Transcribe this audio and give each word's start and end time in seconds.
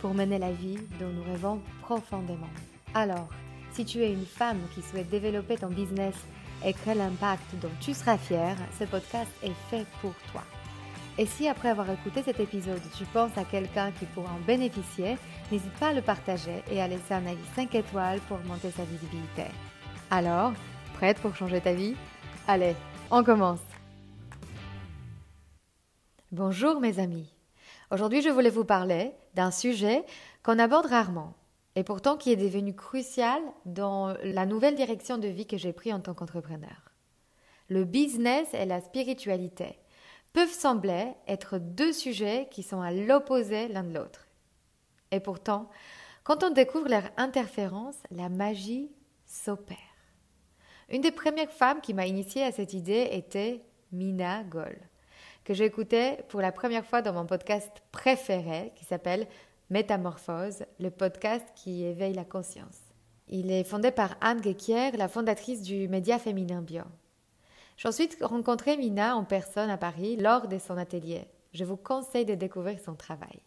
pour 0.00 0.14
mener 0.14 0.38
la 0.38 0.52
vie 0.52 0.78
dont 1.00 1.08
nous 1.08 1.24
rêvons 1.24 1.60
profondément. 1.82 2.50
Alors, 2.94 3.28
si 3.72 3.84
tu 3.84 4.02
es 4.02 4.12
une 4.12 4.26
femme 4.26 4.60
qui 4.74 4.82
souhaite 4.82 5.10
développer 5.10 5.56
ton 5.56 5.68
business 5.68 6.14
et 6.64 6.72
créer 6.72 6.94
l'impact 6.94 7.54
dont 7.60 7.70
tu 7.80 7.94
seras 7.94 8.18
fière, 8.18 8.56
ce 8.78 8.84
podcast 8.84 9.30
est 9.42 9.54
fait 9.70 9.86
pour 10.00 10.14
toi. 10.32 10.42
Et 11.18 11.26
si 11.26 11.48
après 11.48 11.68
avoir 11.68 11.90
écouté 11.90 12.22
cet 12.22 12.38
épisode, 12.38 12.80
tu 12.96 13.04
penses 13.06 13.36
à 13.36 13.44
quelqu'un 13.44 13.90
qui 13.92 14.04
pourra 14.06 14.32
en 14.32 14.46
bénéficier, 14.46 15.16
n'hésite 15.50 15.72
pas 15.74 15.88
à 15.88 15.92
le 15.92 16.02
partager 16.02 16.62
et 16.70 16.80
à 16.80 16.86
laisser 16.86 17.14
un 17.14 17.26
avis 17.26 17.44
5 17.56 17.74
étoiles 17.74 18.20
pour 18.28 18.38
augmenter 18.38 18.70
sa 18.70 18.84
visibilité. 18.84 19.44
Alors, 20.10 20.52
prête 20.94 21.18
pour 21.18 21.34
changer 21.34 21.60
ta 21.60 21.72
vie? 21.72 21.96
Allez, 22.46 22.74
on 23.10 23.24
commence 23.24 23.60
Bonjour 26.30 26.78
mes 26.78 26.98
amis. 26.98 27.32
Aujourd'hui, 27.90 28.20
je 28.20 28.28
voulais 28.28 28.50
vous 28.50 28.64
parler 28.64 29.12
d'un 29.38 29.52
sujet 29.52 30.04
qu'on 30.42 30.58
aborde 30.58 30.86
rarement 30.86 31.32
et 31.76 31.84
pourtant 31.84 32.16
qui 32.16 32.32
est 32.32 32.36
devenu 32.36 32.74
crucial 32.74 33.40
dans 33.66 34.16
la 34.24 34.46
nouvelle 34.46 34.74
direction 34.74 35.16
de 35.16 35.28
vie 35.28 35.46
que 35.46 35.56
j'ai 35.56 35.72
prise 35.72 35.94
en 35.94 36.00
tant 36.00 36.12
qu'entrepreneur. 36.12 36.90
Le 37.68 37.84
business 37.84 38.48
et 38.52 38.64
la 38.64 38.80
spiritualité 38.80 39.78
peuvent 40.32 40.52
sembler 40.52 41.12
être 41.28 41.58
deux 41.58 41.92
sujets 41.92 42.48
qui 42.50 42.64
sont 42.64 42.80
à 42.80 42.90
l'opposé 42.90 43.68
l'un 43.68 43.84
de 43.84 43.94
l'autre. 43.96 44.26
Et 45.12 45.20
pourtant, 45.20 45.70
quand 46.24 46.42
on 46.42 46.50
découvre 46.50 46.88
leur 46.88 47.08
interférence, 47.16 47.94
la 48.10 48.28
magie 48.28 48.90
s'opère. 49.24 49.78
Une 50.88 51.00
des 51.00 51.12
premières 51.12 51.52
femmes 51.52 51.80
qui 51.80 51.94
m'a 51.94 52.06
initiée 52.06 52.42
à 52.42 52.50
cette 52.50 52.72
idée 52.72 53.10
était 53.12 53.62
Mina 53.92 54.42
Goll, 54.42 54.80
que 55.48 55.54
j'écoutais 55.54 56.22
pour 56.28 56.42
la 56.42 56.52
première 56.52 56.84
fois 56.84 57.00
dans 57.00 57.14
mon 57.14 57.24
podcast 57.24 57.70
préféré 57.90 58.70
qui 58.76 58.84
s'appelle 58.84 59.26
Métamorphose, 59.70 60.66
le 60.78 60.90
podcast 60.90 61.46
qui 61.54 61.84
éveille 61.84 62.12
la 62.12 62.26
conscience. 62.26 62.78
Il 63.28 63.50
est 63.50 63.64
fondé 63.64 63.90
par 63.90 64.14
Anne 64.20 64.44
Gekier, 64.44 64.90
la 64.90 65.08
fondatrice 65.08 65.62
du 65.62 65.88
média 65.88 66.18
féminin 66.18 66.60
Bio. 66.60 66.82
J'ai 67.78 67.88
ensuite 67.88 68.18
rencontré 68.20 68.76
Mina 68.76 69.16
en 69.16 69.24
personne 69.24 69.70
à 69.70 69.78
Paris 69.78 70.16
lors 70.16 70.48
de 70.48 70.58
son 70.58 70.76
atelier. 70.76 71.26
Je 71.54 71.64
vous 71.64 71.78
conseille 71.78 72.26
de 72.26 72.34
découvrir 72.34 72.78
son 72.78 72.94
travail. 72.94 73.40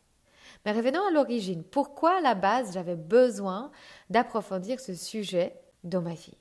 Mais 0.65 0.71
revenons 0.71 1.05
à 1.08 1.11
l'origine. 1.11 1.63
Pourquoi 1.63 2.17
à 2.17 2.21
la 2.21 2.33
base 2.33 2.73
j'avais 2.73 2.95
besoin 2.95 3.69
d'approfondir 4.09 4.80
ce 4.80 4.95
sujet 4.95 5.53
dans 5.83 6.02
ma 6.02 6.15
vie? 6.15 6.33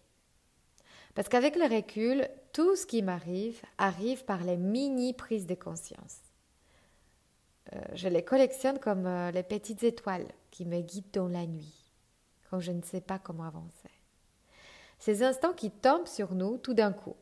Parce 1.14 1.28
qu'avec 1.28 1.56
le 1.56 1.64
recul, 1.64 2.28
tout 2.52 2.76
ce 2.76 2.86
qui 2.86 3.02
m'arrive 3.02 3.60
arrive 3.78 4.24
par 4.24 4.42
les 4.42 4.56
mini 4.56 5.12
prises 5.12 5.46
de 5.46 5.54
conscience. 5.54 6.18
Euh, 7.72 7.80
je 7.94 8.08
les 8.08 8.24
collectionne 8.24 8.78
comme 8.78 9.06
euh, 9.06 9.30
les 9.30 9.42
petites 9.42 9.82
étoiles 9.82 10.26
qui 10.50 10.64
me 10.64 10.80
guident 10.80 11.12
dans 11.12 11.28
la 11.28 11.46
nuit, 11.46 11.92
quand 12.50 12.60
je 12.60 12.72
ne 12.72 12.82
sais 12.82 13.00
pas 13.00 13.18
comment 13.18 13.44
avancer. 13.44 13.90
Ces 14.98 15.22
instants 15.22 15.52
qui 15.52 15.70
tombent 15.70 16.06
sur 16.06 16.34
nous 16.34 16.58
tout 16.58 16.74
d'un 16.74 16.92
coup, 16.92 17.16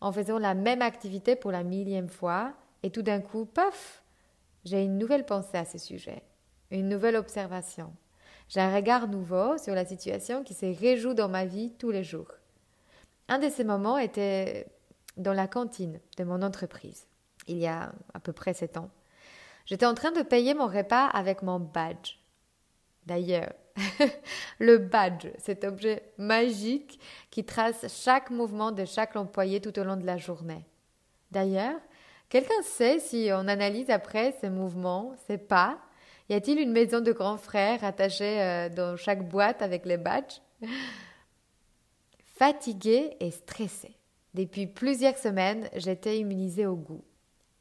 en 0.00 0.12
faisant 0.12 0.38
la 0.38 0.54
même 0.54 0.82
activité 0.82 1.36
pour 1.36 1.50
la 1.50 1.62
millième 1.62 2.08
fois, 2.08 2.52
et 2.82 2.90
tout 2.90 3.02
d'un 3.02 3.20
coup, 3.20 3.44
paf, 3.44 4.02
j'ai 4.64 4.82
une 4.82 4.98
nouvelle 4.98 5.26
pensée 5.26 5.58
à 5.58 5.64
ce 5.64 5.78
sujet, 5.78 6.22
une 6.70 6.88
nouvelle 6.88 7.16
observation. 7.16 7.92
J'ai 8.48 8.60
un 8.60 8.74
regard 8.74 9.08
nouveau 9.08 9.58
sur 9.58 9.74
la 9.74 9.84
situation 9.84 10.42
qui 10.42 10.54
se 10.54 10.66
réjoue 10.66 11.14
dans 11.14 11.28
ma 11.28 11.44
vie 11.44 11.72
tous 11.78 11.90
les 11.90 12.04
jours. 12.04 12.39
Un 13.30 13.38
de 13.38 13.48
ces 13.48 13.62
moments 13.62 13.96
était 13.96 14.66
dans 15.16 15.32
la 15.32 15.46
cantine 15.46 16.00
de 16.18 16.24
mon 16.24 16.42
entreprise, 16.42 17.06
il 17.46 17.58
y 17.58 17.66
a 17.68 17.92
à 18.12 18.18
peu 18.18 18.32
près 18.32 18.54
sept 18.54 18.76
ans. 18.76 18.90
J'étais 19.66 19.86
en 19.86 19.94
train 19.94 20.10
de 20.10 20.22
payer 20.22 20.52
mon 20.52 20.66
repas 20.66 21.06
avec 21.06 21.42
mon 21.42 21.60
badge. 21.60 22.16
D'ailleurs, 23.06 23.52
le 24.58 24.78
badge, 24.78 25.28
cet 25.38 25.62
objet 25.62 26.12
magique 26.18 26.98
qui 27.30 27.44
trace 27.44 27.86
chaque 28.02 28.30
mouvement 28.30 28.72
de 28.72 28.84
chaque 28.84 29.14
employé 29.14 29.60
tout 29.60 29.78
au 29.78 29.84
long 29.84 29.96
de 29.96 30.06
la 30.06 30.16
journée. 30.16 30.66
D'ailleurs, 31.30 31.78
quelqu'un 32.30 32.62
sait 32.62 32.98
si 32.98 33.30
on 33.32 33.46
analyse 33.46 33.90
après 33.90 34.34
ces 34.40 34.50
mouvements, 34.50 35.14
ces 35.28 35.38
pas, 35.38 35.78
y 36.28 36.34
a-t-il 36.34 36.58
une 36.58 36.72
maison 36.72 37.00
de 37.00 37.12
grands 37.12 37.38
frères 37.38 37.84
attachée 37.84 38.42
euh, 38.42 38.68
dans 38.68 38.96
chaque 38.96 39.28
boîte 39.28 39.62
avec 39.62 39.86
les 39.86 39.98
badges? 39.98 40.40
Fatiguée 42.40 43.18
et 43.20 43.32
stressée. 43.32 43.98
Depuis 44.32 44.66
plusieurs 44.66 45.18
semaines, 45.18 45.68
j'étais 45.76 46.18
immunisée 46.18 46.64
au 46.64 46.74
goût. 46.74 47.04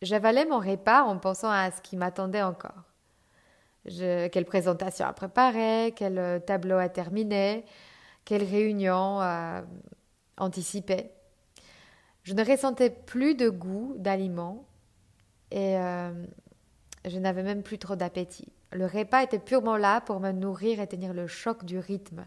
J'avalais 0.02 0.46
mon 0.46 0.60
repas 0.60 1.04
en 1.04 1.18
pensant 1.18 1.50
à 1.50 1.70
ce 1.70 1.82
qui 1.82 1.98
m'attendait 1.98 2.44
encore 2.44 2.86
quelle 3.84 4.46
présentation 4.46 5.06
à 5.06 5.12
préparer, 5.12 5.94
quel 5.98 6.18
euh, 6.18 6.40
tableau 6.40 6.78
à 6.78 6.88
terminer, 6.88 7.66
quelle 8.24 8.44
réunion 8.44 9.20
à 9.20 9.64
anticiper. 10.38 11.12
Je 12.24 12.34
ne 12.34 12.46
ressentais 12.46 12.90
plus 12.90 13.36
de 13.36 13.50
goût 13.50 13.96
d'aliments 13.98 14.66
et 15.52 15.78
euh, 15.78 16.14
je 17.04 17.20
n'avais 17.20 17.44
même 17.44 17.64
plus 17.64 17.80
trop 17.80 17.98
d'appétit. 17.98 18.54
Le 18.72 18.86
repas 18.86 19.24
était 19.24 19.40
purement 19.40 19.76
là 19.76 20.00
pour 20.00 20.22
me 20.22 20.32
nourrir 20.32 20.80
et 20.80 20.88
tenir 20.88 21.14
le 21.14 21.28
choc 21.28 21.66
du 21.66 21.80
rythme 21.80 22.26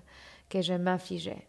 que 0.50 0.60
je 0.60 0.74
m'infligeais. 0.74 1.46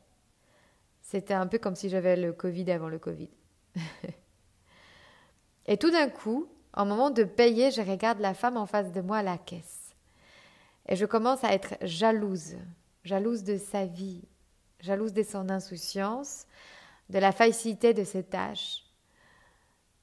C'était 1.13 1.35
un 1.35 1.46
peu 1.46 1.59
comme 1.59 1.75
si 1.75 1.90
j'avais 1.90 2.16
le 2.16 2.34
Covid 2.34 2.72
avant 2.72 2.90
le 2.90 2.97
Covid. 2.97 3.29
et 5.68 5.78
tout 5.78 5.91
d'un 5.91 6.09
coup, 6.09 6.47
au 6.75 6.85
moment 6.85 7.12
de 7.12 7.24
payer, 7.24 7.69
je 7.69 7.81
regarde 7.81 8.19
la 8.19 8.34
femme 8.34 8.57
en 8.57 8.66
face 8.66 8.91
de 8.91 9.00
moi 9.00 9.18
à 9.18 9.22
la 9.22 9.38
caisse. 9.38 9.94
Et 10.88 10.96
je 10.96 11.06
commence 11.06 11.44
à 11.44 11.53
être 11.53 11.75
jalouse, 11.84 12.56
jalouse 13.03 13.44
de 13.44 13.59
sa 13.59 13.85
vie, 13.85 14.23
jalouse 14.79 15.13
de 15.13 15.22
son 15.22 15.52
insouciance, 15.52 16.47
de 17.12 17.19
la 17.19 17.31
facilité 17.31 17.94
de 17.94 18.03
ses 18.03 18.23
tâches 18.23 18.84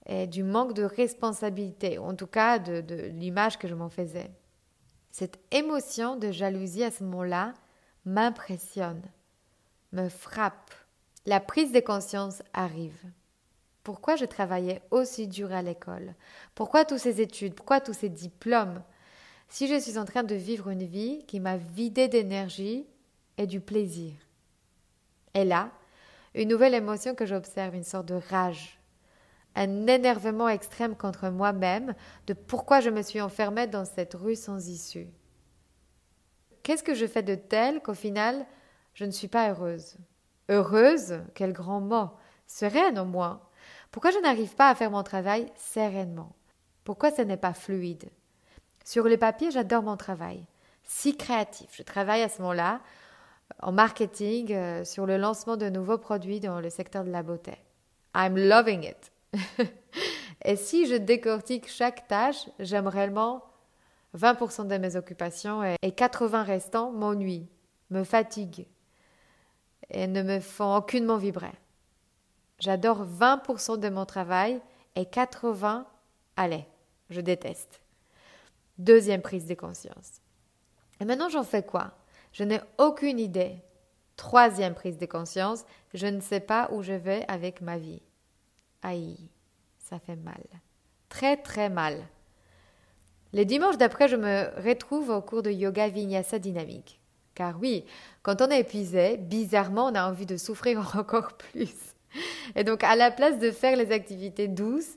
et 0.07 0.29
du 0.29 0.45
manque 0.45 0.75
de 0.75 0.85
responsabilité, 0.85 1.99
en 1.99 2.15
tout 2.15 2.29
cas 2.29 2.61
de 2.61 3.09
l'image 3.09 3.59
que 3.59 3.67
je 3.67 3.75
m'en 3.75 3.91
faisais. 3.91 4.31
Cette 5.11 5.41
émotion 5.51 6.15
de 6.15 6.31
jalousie 6.31 6.85
à 6.85 6.93
ce 6.93 7.03
moment-là 7.03 7.55
m'impressionne, 8.05 9.03
me 9.91 10.09
frappe. 10.09 10.71
La 11.27 11.39
prise 11.39 11.71
de 11.71 11.81
conscience 11.81 12.43
arrive. 12.55 12.99
Pourquoi 13.83 14.17
je 14.17 14.25
travaillais 14.25 14.81
aussi 14.91 15.29
dur 15.29 15.53
à 15.53 15.61
l'école? 15.61 16.15
Pourquoi 16.55 16.87
toutes 16.87 16.99
ces 16.99 17.21
études? 17.21 17.55
Pourquoi 17.55 17.81
tous 17.81 17.93
ces 17.93 18.09
diplômes? 18.09 18.83
Si 19.49 19.69
je 19.69 19.79
suis 19.79 19.99
en 19.99 20.07
train 20.07 20.23
de 20.23 20.35
vivre 20.35 20.71
une 20.71 20.85
vie 20.85 21.25
qui 21.27 21.39
m'a 21.39 21.59
vidé 21.59 22.09
d'énergie 22.09 22.87
et 23.37 23.47
du 23.47 23.61
plaisir. 23.61 24.15
Et 25.35 25.45
là, 25.45 25.71
une 26.35 26.49
nouvelle 26.49 26.75
émotion 26.75 27.15
que 27.15 27.27
j'observe, 27.27 27.75
une 27.75 27.85
sorte 27.85 28.07
de 28.07 28.21
rage, 28.31 28.81
un 29.57 29.87
énervement 29.89 30.49
extrême 30.49 30.97
contre 30.97 31.29
moi-même 31.29 31.95
de 32.29 32.33
pourquoi 32.33 32.81
je 32.81 32.91
me 32.91 33.03
suis 33.03 33.21
enfermée 33.21 33.67
dans 33.67 33.85
cette 33.85 34.15
rue 34.15 34.37
sans 34.37 34.69
issue. 34.69 35.09
Qu'est-ce 36.63 36.83
que 36.83 36.95
je 36.95 37.07
fais 37.07 37.23
de 37.23 37.35
tel 37.35 37.83
qu'au 37.83 37.95
final, 37.95 38.47
je 38.95 39.05
ne 39.05 39.11
suis 39.11 39.29
pas 39.29 39.51
heureuse? 39.51 39.97
Heureuse 40.51 41.21
Quel 41.35 41.53
grand 41.53 41.81
mot 41.81 42.11
Sereine 42.49 42.99
au 42.99 43.05
moins 43.05 43.41
Pourquoi 43.93 44.11
je 44.11 44.19
n'arrive 44.19 44.55
pas 44.57 44.69
à 44.69 44.75
faire 44.75 44.91
mon 44.91 45.05
travail 45.05 45.47
sereinement? 45.57 46.33
Pourquoi 46.83 47.13
ce 47.13 47.23
n'est 47.23 47.37
pas 47.37 47.55
fluide? 47.55 48.11
Sur 48.85 49.05
le 49.05 49.17
papier, 49.17 49.53
j'adore 49.53 49.85
mon 49.85 49.97
travail. 49.97 50.45
Si 50.83 51.17
créatif. 51.17 51.69
Je 51.73 51.85
travaille 51.85 52.23
à 52.23 52.29
ce 52.29 52.43
moment-là 52.43 52.81
en 53.63 53.71
marketing 53.71 54.53
euh, 54.53 54.85
sur 54.85 55.07
le 55.07 55.17
lancement 55.17 55.57
de 55.57 55.69
nouveaux 55.69 55.99
produits 55.99 56.41
dans 56.41 56.61
le 56.61 56.71
secteur 56.71 57.05
de 57.05 57.11
la 57.11 57.23
beauté. 57.23 57.53
I'm 58.17 58.37
loving 58.37 58.85
it. 58.85 59.13
et 60.45 60.57
si 60.57 60.87
je 60.87 60.97
décortique 60.97 61.69
chaque 61.69 62.09
tâche, 62.09 62.49
j'aime 62.59 62.89
réellement 62.89 63.45
20% 64.19 64.67
de 64.67 64.79
mes 64.79 64.97
occupations 64.97 65.63
et 65.63 65.93
80 65.93 66.43
restants 66.43 66.91
m'ennuient, 66.91 67.49
me 67.91 68.03
fatiguent 68.03 68.67
et 69.91 70.07
ne 70.07 70.23
me 70.23 70.41
font 70.41 70.77
aucunement 70.77 71.17
vibrer. 71.17 71.53
J'adore 72.59 73.07
20% 73.07 73.79
de 73.79 73.89
mon 73.89 74.05
travail 74.05 74.61
et 74.95 75.07
80, 75.07 75.87
allez, 76.37 76.67
je 77.09 77.21
déteste. 77.21 77.81
Deuxième 78.79 79.23
prise 79.23 79.47
de 79.47 79.55
conscience. 79.55 80.21
Et 81.01 81.05
maintenant, 81.05 81.29
j'en 81.29 81.45
fais 81.45 81.63
quoi? 81.63 81.93
Je 82.33 82.45
n'ai 82.45 82.61
aucune 82.79 83.19
idée. 83.19 83.57
Troisième 84.17 84.75
prise 84.75 84.99
de 84.99 85.07
conscience, 85.07 85.65
je 85.95 86.07
ne 86.07 86.21
sais 86.21 86.41
pas 86.41 86.69
où 86.73 86.83
je 86.83 86.93
vais 86.93 87.25
avec 87.29 87.63
ma 87.63 87.79
vie. 87.79 88.03
Aïe, 88.83 89.17
ça 89.79 89.99
fait 89.99 90.17
mal. 90.17 90.43
Très 91.09 91.39
très 91.39 91.71
mal. 91.71 92.07
Les 93.33 93.45
dimanches 93.45 93.79
d'après, 93.79 94.09
je 94.09 94.17
me 94.17 94.51
retrouve 94.63 95.09
au 95.11 95.23
cours 95.23 95.43
de 95.43 95.51
yoga 95.51 95.89
vinyasa 95.89 96.39
dynamique. 96.39 97.00
Car 97.35 97.59
oui, 97.61 97.85
quand 98.23 98.43
on 98.43 98.51
est 98.51 98.61
épuisé, 98.61 99.17
bizarrement, 99.17 99.87
on 99.87 99.95
a 99.95 100.09
envie 100.09 100.27
de 100.27 100.37
souffrir 100.37 100.95
encore 100.97 101.37
plus. 101.37 101.75
Et 102.57 102.65
donc, 102.65 102.83
à 102.83 102.97
la 102.97 103.11
place 103.11 103.39
de 103.39 103.51
faire 103.51 103.77
les 103.77 103.93
activités 103.93 104.49
douces, 104.49 104.97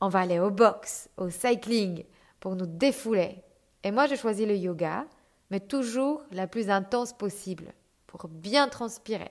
on 0.00 0.08
va 0.08 0.20
aller 0.20 0.38
au 0.38 0.50
box, 0.50 1.08
au 1.16 1.30
cycling, 1.30 2.04
pour 2.40 2.56
nous 2.56 2.66
défouler. 2.66 3.42
Et 3.84 3.90
moi, 3.90 4.06
j'ai 4.06 4.16
choisi 4.16 4.46
le 4.46 4.56
yoga, 4.56 5.06
mais 5.50 5.60
toujours 5.60 6.22
la 6.32 6.46
plus 6.46 6.70
intense 6.70 7.12
possible, 7.12 7.72
pour 8.06 8.28
bien 8.28 8.68
transpirer, 8.68 9.30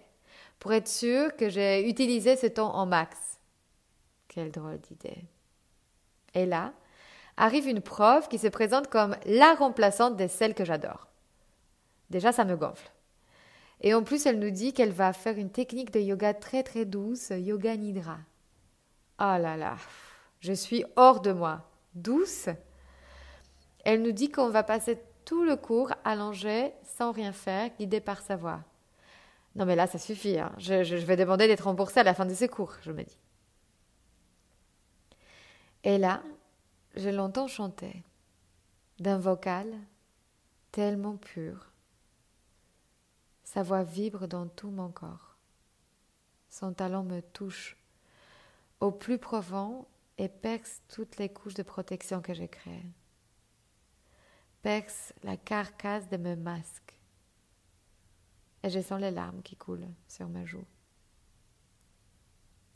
pour 0.60 0.74
être 0.74 0.88
sûr 0.88 1.36
que 1.36 1.50
j'ai 1.50 1.88
utilisé 1.88 2.36
ce 2.36 2.48
temps 2.48 2.76
en 2.76 2.86
max. 2.86 3.18
Quelle 4.28 4.52
drôle 4.52 4.80
d'idée. 4.80 5.26
Et 6.34 6.46
là, 6.46 6.74
arrive 7.38 7.68
une 7.68 7.82
prof 7.82 8.28
qui 8.30 8.38
se 8.38 8.48
présente 8.48 8.90
comme 8.90 9.16
la 9.26 9.54
remplaçante 9.56 10.18
de 10.18 10.28
celle 10.28 10.54
que 10.54 10.66
j'adore. 10.66 11.08
Déjà, 12.10 12.32
ça 12.32 12.46
me 12.46 12.56
gonfle. 12.56 12.92
Et 13.82 13.94
en 13.94 14.04
plus, 14.04 14.26
elle 14.26 14.40
nous 14.40 14.50
dit 14.50 14.74
qu'elle 14.74 14.92
va 14.92 15.14
faire 15.14 15.38
une 15.38 15.52
technique 15.52 15.92
de 15.92 16.00
yoga 16.00 16.34
très 16.34 16.64
très 16.64 16.86
douce, 16.86 17.30
yoga 17.30 17.76
nidra. 17.76 18.18
Oh 19.20 19.38
là 19.38 19.58
là, 19.58 19.78
je 20.40 20.54
suis 20.54 20.84
hors 20.96 21.22
de 21.22 21.32
moi. 21.32 21.70
Douce 21.94 22.50
Elle 23.84 24.04
nous 24.04 24.12
dit 24.12 24.30
qu'on 24.30 24.50
va 24.50 24.64
passer 24.64 25.00
tout 25.26 25.44
le 25.44 25.56
cours 25.56 25.92
allongé, 26.04 26.72
sans 26.84 27.12
rien 27.12 27.32
faire, 27.32 27.70
guidé 27.78 28.00
par 28.00 28.22
sa 28.22 28.36
voix. 28.36 28.62
Non 29.56 29.66
mais 29.66 29.76
là, 29.76 29.88
ça 29.88 29.98
suffit. 29.98 30.38
Hein. 30.38 30.54
Je, 30.58 30.96
vais 30.96 31.16
demander 31.16 31.48
d'être 31.48 31.66
remboursée 31.66 32.00
à 32.00 32.04
la 32.04 32.14
fin 32.14 32.26
de 32.26 32.34
ces 32.34 32.48
cours, 32.48 32.76
je 32.82 32.92
me 32.92 33.04
dis. 33.04 33.18
Et 35.84 35.98
là, 35.98 36.22
je 36.96 37.10
l'entends 37.10 37.48
chanter, 37.48 38.04
d'un 39.00 39.18
vocal 39.18 39.68
tellement 40.72 41.18
pur. 41.18 41.67
Sa 43.48 43.64
voix 43.64 43.84
vibre 43.84 44.28
dans 44.28 44.46
tout 44.46 44.70
mon 44.70 44.90
corps. 44.90 45.38
Son 46.50 46.74
talent 46.74 47.04
me 47.04 47.22
touche 47.22 47.78
au 48.82 48.92
plus 48.92 49.18
profond 49.18 49.88
et 50.18 50.28
perce 50.28 50.82
toutes 50.90 51.16
les 51.16 51.30
couches 51.30 51.54
de 51.54 51.64
protection 51.64 52.22
que 52.22 52.34
j'ai 52.34 52.50
créées. 52.50 52.92
Perce 54.64 55.14
la 55.24 55.38
carcasse 55.38 56.10
de 56.10 56.18
mes 56.18 56.36
masques. 56.36 57.00
Et 58.64 58.70
je 58.70 58.82
sens 58.82 59.00
les 59.00 59.12
larmes 59.12 59.42
qui 59.42 59.56
coulent 59.56 59.88
sur 60.10 60.28
mes 60.28 60.46
joues. 60.46 60.68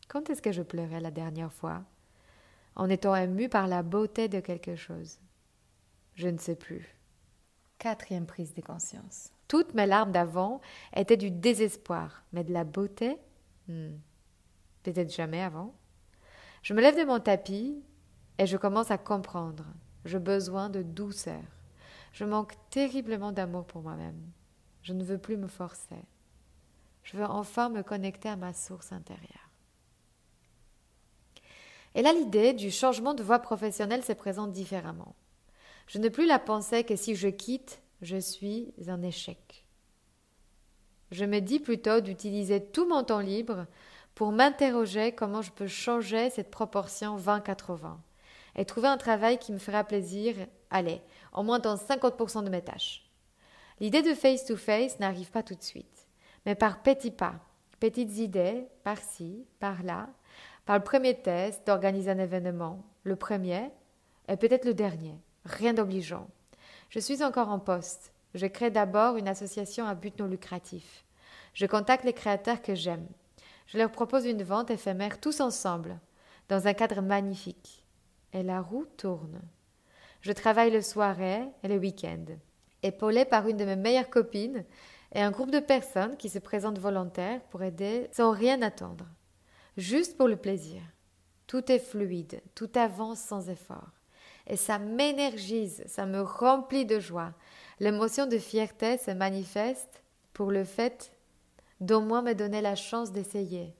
Quand 0.08 0.30
est-ce 0.30 0.42
que 0.42 0.54
je 0.54 0.64
pleurais 0.64 1.02
la 1.02 1.12
dernière 1.12 1.52
fois? 1.52 1.84
En 2.76 2.90
étant 2.90 3.14
ému 3.14 3.50
par 3.50 3.68
la 3.68 3.84
beauté 3.84 4.30
de 4.30 4.40
quelque 4.40 4.78
chose 4.78 5.20
Je 6.16 6.30
ne 6.30 6.38
sais 6.38 6.56
plus. 6.56 6.96
Quatrième 7.78 8.26
prise 8.26 8.54
de 8.54 8.62
conscience. 8.62 9.34
Toutes 9.52 9.74
mes 9.74 9.86
larmes 9.86 10.14
d'avant 10.14 10.62
étaient 10.96 11.18
du 11.18 11.30
désespoir, 11.30 12.24
mais 12.32 12.46
de 12.46 12.54
la 12.54 12.64
beauté? 12.64 13.18
Hmm. 13.68 13.98
Peut-être 14.82 15.14
jamais 15.14 15.42
avant. 15.42 15.76
Je 16.64 16.74
me 16.74 16.80
lève 16.80 16.98
de 16.98 17.04
mon 17.04 17.20
tapis 17.20 17.84
et 18.38 18.46
je 18.46 18.56
commence 18.56 18.92
à 18.92 18.98
comprendre. 18.98 19.66
J'ai 20.06 20.20
besoin 20.20 20.70
de 20.70 20.82
douceur. 20.82 21.44
Je 22.14 22.24
manque 22.24 22.54
terriblement 22.70 23.34
d'amour 23.34 23.66
pour 23.66 23.82
moi-même. 23.82 24.22
Je 24.84 24.94
ne 24.94 25.04
veux 25.04 25.18
plus 25.18 25.36
me 25.36 25.50
forcer. 25.50 26.06
Je 27.04 27.18
veux 27.18 27.26
enfin 27.26 27.68
me 27.68 27.84
connecter 27.84 28.30
à 28.30 28.38
ma 28.38 28.54
source 28.54 28.94
intérieure. 28.94 29.50
Et 31.94 32.02
là, 32.02 32.14
l'idée 32.14 32.54
du 32.54 32.72
changement 32.72 33.14
de 33.14 33.22
voie 33.22 33.40
professionnelle 33.40 34.06
se 34.06 34.14
présente 34.14 34.54
différemment. 34.54 35.14
Je 35.88 36.00
n'ai 36.00 36.10
plus 36.10 36.26
la 36.26 36.40
pensée 36.40 36.86
que 36.86 36.96
si 36.96 37.16
je 37.16 37.28
quitte, 37.28 37.82
je 38.02 38.18
suis 38.18 38.74
un 38.88 39.02
échec. 39.02 39.66
Je 41.12 41.26
me 41.26 41.40
dis 41.40 41.60
plutôt 41.60 42.00
d'utiliser 42.00 42.64
tout 42.64 42.88
mon 42.88 43.04
temps 43.04 43.20
libre 43.20 43.66
pour 44.16 44.32
m'interroger 44.32 45.12
comment 45.12 45.42
je 45.42 45.52
peux 45.52 45.68
changer 45.68 46.30
cette 46.30 46.52
proportion 46.52 47.18
20-80 47.18 47.98
et 48.56 48.66
trouver 48.66 48.88
un 48.88 48.98
travail 48.98 49.38
qui 49.38 49.52
me 49.52 49.58
fera 49.58 49.84
plaisir, 49.84 50.36
allez, 50.70 51.02
au 51.34 51.44
moins 51.44 51.60
dans 51.60 51.76
50% 51.76 52.44
de 52.44 52.50
mes 52.50 52.62
tâches. 52.62 53.10
L'idée 53.80 54.02
de 54.02 54.14
face-to-face 54.14 55.00
n'arrive 55.00 55.32
pas 55.32 55.44
tout 55.44 55.56
de 55.56 55.64
suite, 55.64 56.08
mais 56.46 56.56
par 56.56 56.82
petits 56.84 57.12
pas, 57.12 57.36
petites 57.80 58.18
idées, 58.18 58.66
par-ci, 58.84 59.46
par-là, 59.60 60.10
par 60.66 60.78
le 60.78 60.84
premier 60.84 61.20
test 61.20 61.66
d'organiser 61.66 62.12
un 62.12 62.20
événement, 62.20 62.84
le 63.04 63.16
premier 63.16 63.70
et 64.28 64.38
peut-être 64.38 64.66
le 64.66 64.74
dernier, 64.74 65.20
rien 65.46 65.74
d'obligeant. 65.74 66.28
Je 66.92 67.00
suis 67.00 67.24
encore 67.24 67.48
en 67.48 67.58
poste. 67.58 68.12
Je 68.34 68.46
crée 68.48 68.70
d'abord 68.70 69.16
une 69.16 69.30
association 69.30 69.86
à 69.88 69.96
but 69.96 70.20
non 70.20 70.28
lucratif. 70.28 71.06
Je 71.54 71.66
contacte 71.66 72.04
les 72.04 72.12
créateurs 72.12 72.62
que 72.62 72.76
j'aime. 72.76 73.08
Je 73.68 73.78
leur 73.78 73.94
propose 73.94 74.26
une 74.26 74.44
vente 74.44 74.72
éphémère 74.72 75.22
tous 75.22 75.40
ensemble, 75.40 75.98
dans 76.50 76.68
un 76.68 76.74
cadre 76.74 77.02
magnifique. 77.02 77.86
Et 78.34 78.44
la 78.44 78.60
roue 78.60 78.86
tourne. 78.98 79.40
Je 80.20 80.34
travaille 80.34 80.70
le 80.70 80.82
soirée 80.82 81.48
et 81.64 81.70
le 81.70 81.78
week-end, 81.78 82.26
épaulée 82.84 83.24
par 83.24 83.48
une 83.48 83.56
de 83.58 83.66
mes 83.66 83.78
meilleures 83.78 84.10
copines 84.10 84.66
et 85.14 85.22
un 85.22 85.32
groupe 85.32 85.52
de 85.52 85.62
personnes 85.62 86.18
qui 86.18 86.28
se 86.28 86.40
présentent 86.40 86.80
volontaires 86.80 87.42
pour 87.52 87.64
aider 87.64 88.10
sans 88.12 88.32
rien 88.32 88.62
attendre, 88.62 89.08
juste 89.78 90.18
pour 90.18 90.28
le 90.28 90.36
plaisir. 90.36 90.82
Tout 91.48 91.72
est 91.72 91.80
fluide, 91.80 92.42
tout 92.54 92.70
avance 92.76 93.22
sans 93.22 93.50
effort. 93.50 94.01
Et 94.48 94.58
ça 94.58 94.80
m'énergise, 94.80 95.84
ça 95.88 96.06
me 96.06 96.22
remplit 96.22 96.86
de 96.86 97.00
joie. 97.00 97.34
L'émotion 97.80 98.28
de 98.28 98.38
fierté 98.38 98.98
se 98.98 99.12
manifeste 99.12 100.04
pour 100.34 100.52
le 100.52 100.64
fait 100.64 101.12
d'au 101.80 102.02
moins 102.02 102.22
me 102.22 102.34
donner 102.34 102.62
la 102.62 102.76
chance 102.76 103.12
d'essayer. 103.12 103.74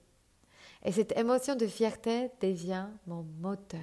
Et 0.84 0.92
cette 0.92 1.16
émotion 1.16 1.54
de 1.54 1.66
fierté 1.66 2.30
devient 2.40 2.86
mon 3.06 3.24
moteur. 3.40 3.80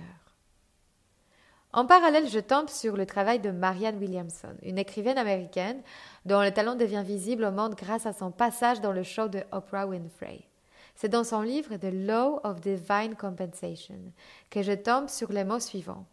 En 1.72 1.86
parallèle, 1.86 2.28
je 2.28 2.40
tombe 2.40 2.68
sur 2.68 2.98
le 2.98 3.06
travail 3.06 3.40
de 3.40 3.52
Marianne 3.52 4.00
Williamson, 4.00 4.56
une 4.64 4.80
écrivaine 4.80 5.20
américaine 5.20 5.82
dont 6.26 6.42
le 6.42 6.52
talent 6.52 6.76
devient 6.76 7.04
visible 7.06 7.44
au 7.44 7.52
monde 7.52 7.76
grâce 7.76 8.08
à 8.08 8.14
son 8.14 8.32
passage 8.32 8.82
dans 8.82 8.92
le 8.92 9.04
show 9.04 9.28
de 9.28 9.44
Oprah 9.52 9.86
Winfrey. 9.86 10.42
C'est 10.96 11.10
dans 11.10 11.24
son 11.24 11.42
livre 11.42 11.78
The 11.78 11.94
Law 11.94 12.42
of 12.44 12.60
Divine 12.60 13.16
Compensation 13.16 14.00
que 14.50 14.64
je 14.64 14.74
tombe 14.74 15.10
sur 15.10 15.32
les 15.32 15.44
mots 15.44 15.60
suivants. 15.60 16.06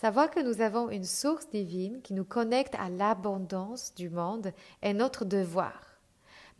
Savoir 0.00 0.30
que 0.30 0.38
nous 0.38 0.60
avons 0.60 0.90
une 0.90 1.02
source 1.02 1.50
divine 1.50 2.00
qui 2.02 2.14
nous 2.14 2.24
connecte 2.24 2.76
à 2.76 2.88
l'abondance 2.88 3.92
du 3.96 4.08
monde 4.08 4.52
est 4.80 4.94
notre 4.94 5.24
devoir. 5.24 5.98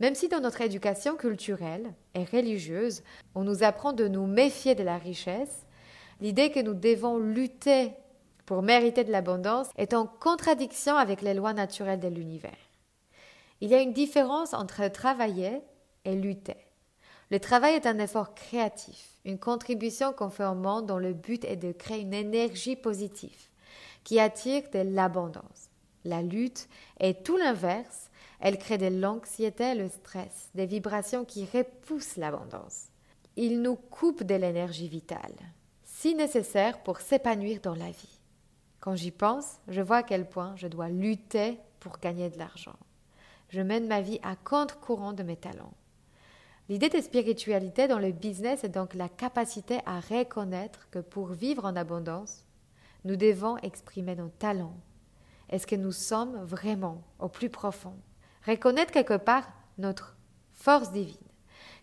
Même 0.01 0.13
si 0.13 0.27
dans 0.27 0.41
notre 0.41 0.59
éducation 0.59 1.15
culturelle 1.15 1.93
et 2.15 2.25
religieuse, 2.25 3.01
on 3.35 3.45
nous 3.45 3.63
apprend 3.63 3.93
de 3.93 4.09
nous 4.09 4.27
méfier 4.27 4.75
de 4.75 4.83
la 4.83 4.97
richesse, 4.97 5.65
l'idée 6.19 6.51
que 6.51 6.59
nous 6.59 6.73
devons 6.73 7.17
lutter 7.17 7.93
pour 8.45 8.61
mériter 8.61 9.05
de 9.05 9.11
l'abondance 9.13 9.69
est 9.77 9.93
en 9.93 10.05
contradiction 10.05 10.97
avec 10.97 11.21
les 11.21 11.33
lois 11.33 11.53
naturelles 11.53 12.01
de 12.01 12.09
l'univers. 12.09 12.51
Il 13.61 13.69
y 13.69 13.73
a 13.73 13.81
une 13.81 13.93
différence 13.93 14.53
entre 14.53 14.85
travailler 14.89 15.61
et 16.03 16.15
lutter. 16.15 16.57
Le 17.31 17.39
travail 17.39 17.75
est 17.75 17.85
un 17.85 17.99
effort 17.99 18.33
créatif, 18.33 19.11
une 19.25 19.39
contribution 19.39 20.13
qu'on 20.13 20.29
fait 20.29 20.45
au 20.45 20.55
monde 20.55 20.87
dont 20.87 20.97
le 20.97 21.13
but 21.13 21.45
est 21.45 21.57
de 21.57 21.71
créer 21.71 22.01
une 22.01 22.13
énergie 22.13 22.75
positive 22.75 23.47
qui 24.03 24.19
attire 24.19 24.63
de 24.73 24.79
l'abondance. 24.79 25.69
La 26.05 26.21
lutte 26.21 26.67
est 26.99 27.23
tout 27.23 27.37
l'inverse 27.37 28.09
elle 28.39 28.57
crée 28.57 28.77
de 28.77 28.87
l'anxiété 28.87 29.75
le 29.75 29.89
stress, 29.89 30.49
des 30.55 30.65
vibrations 30.65 31.25
qui 31.25 31.45
repoussent 31.45 32.15
l'abondance. 32.15 32.87
Il 33.35 33.61
nous 33.61 33.75
coupe 33.75 34.23
de 34.23 34.35
l'énergie 34.35 34.87
vitale, 34.87 35.35
si 35.83 36.15
nécessaire 36.15 36.81
pour 36.83 37.01
s'épanouir 37.01 37.59
dans 37.61 37.75
la 37.75 37.91
vie. 37.91 38.19
Quand 38.79 38.95
j'y 38.95 39.11
pense, 39.11 39.59
je 39.67 39.81
vois 39.81 39.97
à 39.97 40.03
quel 40.03 40.27
point 40.27 40.55
je 40.55 40.67
dois 40.67 40.87
lutter 40.87 41.57
pour 41.81 41.99
gagner 41.99 42.29
de 42.29 42.37
l'argent. 42.37 42.77
Je 43.49 43.61
mène 43.61 43.87
ma 43.87 44.01
vie 44.01 44.19
à 44.23 44.35
contre-courant 44.37 45.13
de 45.13 45.23
mes 45.23 45.35
talents. 45.35 45.73
L'idée 46.69 46.89
de 46.89 47.01
spiritualité 47.01 47.87
dans 47.87 47.97
le 47.97 48.11
business 48.11 48.63
est 48.63 48.69
donc 48.69 48.93
la 48.93 49.09
capacité 49.09 49.79
à 49.87 49.99
reconnaître 49.99 50.87
que 50.91 50.99
pour 50.99 51.29
vivre 51.29 51.65
en 51.65 51.75
abondance, 51.75 52.45
nous 53.05 53.15
devons 53.15 53.57
exprimer 53.57 54.15
nos 54.15 54.29
talents. 54.29 54.77
Est-ce 55.49 55.65
que 55.65 55.75
nous 55.75 55.91
sommes 55.91 56.43
vraiment 56.43 57.01
au 57.17 57.27
plus 57.27 57.49
profond? 57.49 57.95
Reconnaître 58.45 58.91
quelque 58.91 59.17
part 59.17 59.51
notre 59.79 60.15
force 60.53 60.91
divine 60.91 61.17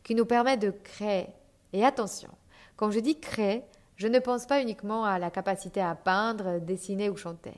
qui 0.04 0.14
nous 0.14 0.24
permet 0.24 0.56
de 0.56 0.70
créer. 0.70 1.26
Et 1.72 1.84
attention, 1.84 2.30
quand 2.76 2.92
je 2.92 3.00
dis 3.00 3.18
créer, 3.18 3.64
je 3.96 4.06
ne 4.06 4.20
pense 4.20 4.46
pas 4.46 4.62
uniquement 4.62 5.04
à 5.04 5.18
la 5.18 5.32
capacité 5.32 5.80
à 5.80 5.96
peindre, 5.96 6.60
dessiner 6.60 7.10
ou 7.10 7.16
chanter. 7.16 7.54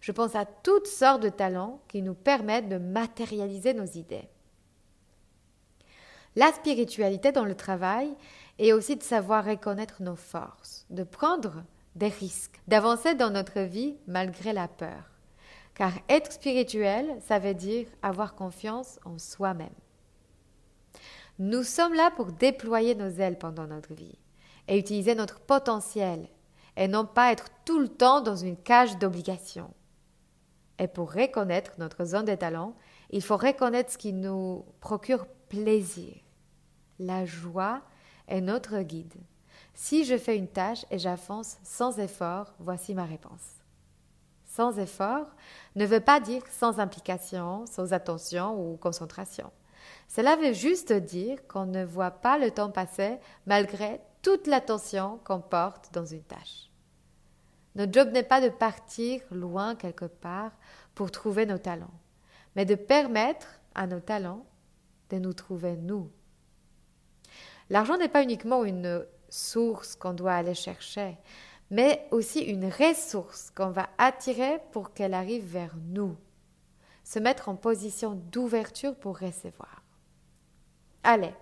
Je 0.00 0.12
pense 0.12 0.34
à 0.34 0.46
toutes 0.46 0.86
sortes 0.86 1.22
de 1.22 1.28
talents 1.28 1.82
qui 1.88 2.00
nous 2.00 2.14
permettent 2.14 2.70
de 2.70 2.78
matérialiser 2.78 3.74
nos 3.74 3.84
idées. 3.84 4.30
La 6.36 6.52
spiritualité 6.52 7.32
dans 7.32 7.44
le 7.44 7.56
travail 7.56 8.14
est 8.58 8.72
aussi 8.72 8.96
de 8.96 9.02
savoir 9.02 9.44
reconnaître 9.44 10.02
nos 10.02 10.16
forces, 10.16 10.86
de 10.90 11.02
prendre 11.02 11.64
des 11.96 12.08
risques, 12.08 12.60
d'avancer 12.68 13.14
dans 13.14 13.30
notre 13.30 13.60
vie 13.60 13.96
malgré 14.06 14.52
la 14.52 14.68
peur. 14.68 15.10
Car 15.74 15.92
être 16.08 16.32
spirituel, 16.32 17.16
ça 17.26 17.38
veut 17.38 17.54
dire 17.54 17.86
avoir 18.02 18.34
confiance 18.34 19.00
en 19.04 19.18
soi-même. 19.18 19.68
Nous 21.38 21.62
sommes 21.62 21.94
là 21.94 22.10
pour 22.10 22.32
déployer 22.32 22.94
nos 22.94 23.08
ailes 23.08 23.38
pendant 23.38 23.66
notre 23.66 23.94
vie 23.94 24.18
et 24.68 24.78
utiliser 24.78 25.14
notre 25.14 25.40
potentiel 25.40 26.28
et 26.76 26.86
non 26.86 27.06
pas 27.06 27.32
être 27.32 27.46
tout 27.64 27.80
le 27.80 27.88
temps 27.88 28.20
dans 28.20 28.36
une 28.36 28.56
cage 28.56 28.98
d'obligation. 28.98 29.72
Et 30.78 30.86
pour 30.86 31.12
reconnaître 31.12 31.72
notre 31.78 32.04
zone 32.04 32.26
de 32.26 32.34
talent, 32.34 32.74
il 33.10 33.22
faut 33.22 33.36
reconnaître 33.36 33.92
ce 33.92 33.98
qui 33.98 34.12
nous 34.12 34.64
procure 34.80 35.26
plaisir. 35.50 36.14
La 36.98 37.26
joie 37.26 37.82
est 38.28 38.40
notre 38.40 38.80
guide. 38.80 39.14
Si 39.74 40.04
je 40.04 40.16
fais 40.16 40.36
une 40.36 40.48
tâche 40.48 40.86
et 40.90 40.98
j'avance 40.98 41.58
sans 41.62 41.98
effort, 41.98 42.54
voici 42.58 42.94
ma 42.94 43.04
réponse. 43.04 43.56
Sans 44.46 44.78
effort 44.78 45.26
ne 45.76 45.84
veut 45.84 46.00
pas 46.00 46.20
dire 46.20 46.42
sans 46.50 46.80
implication, 46.80 47.66
sans 47.66 47.92
attention 47.92 48.58
ou 48.58 48.76
concentration. 48.76 49.50
Cela 50.08 50.36
veut 50.36 50.52
juste 50.52 50.92
dire 50.92 51.46
qu'on 51.46 51.66
ne 51.66 51.84
voit 51.84 52.10
pas 52.10 52.38
le 52.38 52.50
temps 52.50 52.70
passer 52.70 53.18
malgré 53.46 54.00
toute 54.22 54.46
l'attention 54.46 55.18
qu'on 55.24 55.40
porte 55.40 55.92
dans 55.92 56.04
une 56.04 56.22
tâche. 56.22 56.70
Notre 57.74 57.92
job 57.92 58.10
n'est 58.12 58.22
pas 58.22 58.40
de 58.40 58.48
partir 58.48 59.20
loin 59.30 59.74
quelque 59.74 60.04
part 60.04 60.52
pour 60.94 61.10
trouver 61.10 61.46
nos 61.46 61.58
talents, 61.58 61.94
mais 62.56 62.64
de 62.64 62.74
permettre 62.74 63.46
à 63.74 63.86
nos 63.86 64.00
talents 64.00 64.44
de 65.10 65.18
nous 65.18 65.32
trouver 65.32 65.76
nous. 65.76 66.10
L'argent 67.68 67.96
n'est 67.96 68.08
pas 68.08 68.22
uniquement 68.22 68.64
une 68.64 69.04
source 69.28 69.94
qu'on 69.94 70.12
doit 70.12 70.34
aller 70.34 70.54
chercher, 70.54 71.16
mais 71.70 72.06
aussi 72.10 72.40
une 72.40 72.66
ressource 72.66 73.50
qu'on 73.54 73.70
va 73.70 73.88
attirer 73.98 74.60
pour 74.72 74.92
qu'elle 74.92 75.14
arrive 75.14 75.44
vers 75.44 75.76
nous. 75.88 76.16
Se 77.04 77.18
mettre 77.18 77.48
en 77.48 77.56
position 77.56 78.14
d'ouverture 78.30 78.94
pour 78.94 79.18
recevoir. 79.18 79.82
Allez, 81.02 81.34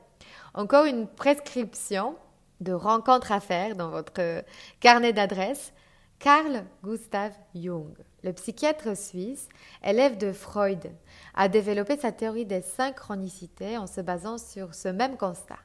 encore 0.54 0.84
une 0.84 1.06
prescription 1.06 2.16
de 2.60 2.72
rencontre 2.72 3.32
à 3.32 3.40
faire 3.40 3.76
dans 3.76 3.90
votre 3.90 4.44
carnet 4.80 5.12
d'adresses 5.12 5.72
Carl 6.18 6.64
Gustav 6.82 7.32
Jung, 7.54 7.94
le 8.24 8.32
psychiatre 8.32 8.96
suisse, 8.96 9.48
élève 9.84 10.18
de 10.18 10.32
Freud, 10.32 10.90
a 11.34 11.48
développé 11.48 11.96
sa 11.96 12.12
théorie 12.12 12.46
des 12.46 12.62
synchronicités 12.62 13.76
en 13.76 13.86
se 13.86 14.00
basant 14.00 14.38
sur 14.38 14.74
ce 14.74 14.88
même 14.88 15.16
constat. 15.16 15.58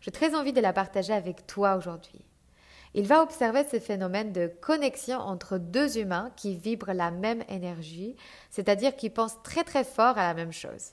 J'ai 0.00 0.10
très 0.10 0.34
envie 0.34 0.52
de 0.52 0.60
la 0.60 0.72
partager 0.72 1.12
avec 1.12 1.46
toi 1.46 1.76
aujourd'hui. 1.76 2.24
Il 2.94 3.06
va 3.06 3.22
observer 3.22 3.64
ce 3.70 3.78
phénomène 3.78 4.32
de 4.32 4.48
connexion 4.60 5.18
entre 5.18 5.58
deux 5.58 5.98
humains 5.98 6.32
qui 6.36 6.56
vibrent 6.56 6.92
la 6.92 7.10
même 7.10 7.44
énergie, 7.48 8.16
c'est-à-dire 8.50 8.96
qui 8.96 9.10
pensent 9.10 9.42
très 9.42 9.62
très 9.62 9.84
fort 9.84 10.18
à 10.18 10.26
la 10.28 10.34
même 10.34 10.52
chose. 10.52 10.92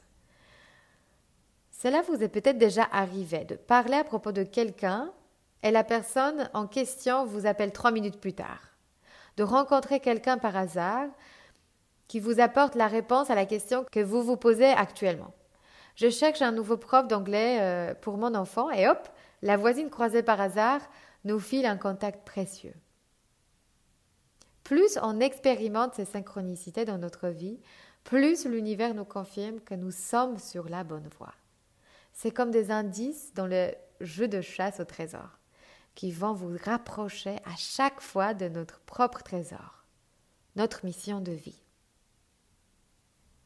Cela 1.72 2.02
vous 2.04 2.24
est 2.24 2.30
peut-être 2.30 2.58
déjà 2.58 2.88
arrivé 2.92 3.46
de 3.46 3.56
parler 3.56 3.98
à 3.98 4.04
propos 4.04 4.32
de 4.32 4.44
quelqu'un 4.44 5.12
et 5.64 5.72
la 5.72 5.84
personne 5.84 6.50
en 6.54 6.68
question 6.68 7.26
vous 7.26 7.46
appelle 7.46 7.72
trois 7.72 7.92
minutes 7.92 8.20
plus 8.20 8.34
tard 8.34 8.77
de 9.38 9.44
rencontrer 9.44 10.00
quelqu'un 10.00 10.38
par 10.38 10.58
hasard 10.58 11.08
qui 12.08 12.20
vous 12.20 12.40
apporte 12.40 12.76
la 12.76 12.88
réponse 12.88 13.30
à 13.30 13.36
la 13.36 13.46
question 13.46 13.86
que 13.92 14.00
vous 14.00 14.24
vous 14.24 14.38
posez 14.38 14.66
actuellement. 14.66 15.34
Je 15.96 16.10
cherche 16.10 16.42
un 16.42 16.52
nouveau 16.52 16.78
prof 16.78 17.08
d'anglais 17.08 17.60
euh, 17.60 17.94
pour 17.94 18.18
mon 18.18 18.36
enfant 18.36 18.70
et 18.72 18.88
hop, 18.88 19.10
la 19.42 19.58
voisine 19.58 19.90
croisée 19.90 20.24
par 20.24 20.42
hasard 20.42 20.82
nous 21.24 21.40
file 21.40 21.66
un 21.66 21.78
contact 21.78 22.26
précieux. 22.26 22.74
Plus 24.64 24.98
on 25.02 25.20
expérimente 25.20 25.96
ces 25.96 26.06
synchronicités 26.06 26.86
dans 26.86 26.98
notre 26.98 27.30
vie, 27.30 27.60
plus 28.04 28.46
l'univers 28.46 28.94
nous 28.94 29.06
confirme 29.06 29.60
que 29.60 29.76
nous 29.76 29.92
sommes 29.92 30.38
sur 30.38 30.70
la 30.70 30.84
bonne 30.84 31.10
voie. 31.18 31.34
C'est 32.14 32.32
comme 32.32 32.52
des 32.52 32.72
indices 32.72 33.34
dans 33.34 33.48
le 33.48 33.72
jeu 34.02 34.28
de 34.28 34.42
chasse 34.42 34.80
au 34.80 34.86
trésor 34.86 35.37
qui 35.98 36.12
vont 36.12 36.34
vous 36.34 36.56
rapprocher 36.64 37.38
à 37.44 37.56
chaque 37.58 38.02
fois 38.02 38.36
de 38.36 38.48
notre 38.48 38.80
propre 38.82 39.24
trésor, 39.24 39.84
notre 40.56 40.86
mission 40.86 41.22
de 41.22 41.32
vie. 41.32 41.60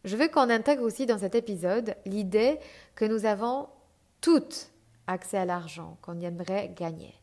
Je 0.03 0.17
veux 0.17 0.27
qu'on 0.27 0.49
intègre 0.49 0.83
aussi 0.83 1.05
dans 1.05 1.17
cet 1.17 1.33
épisode 1.33 1.95
l'idée 2.05 2.59
que 2.93 3.05
nous 3.05 3.23
avons 3.23 3.69
toutes 4.19 4.69
accès 5.07 5.37
à 5.37 5.45
l'argent 5.45 5.97
qu'on 6.01 6.19
aimerait 6.19 6.73
gagner. 6.75 7.15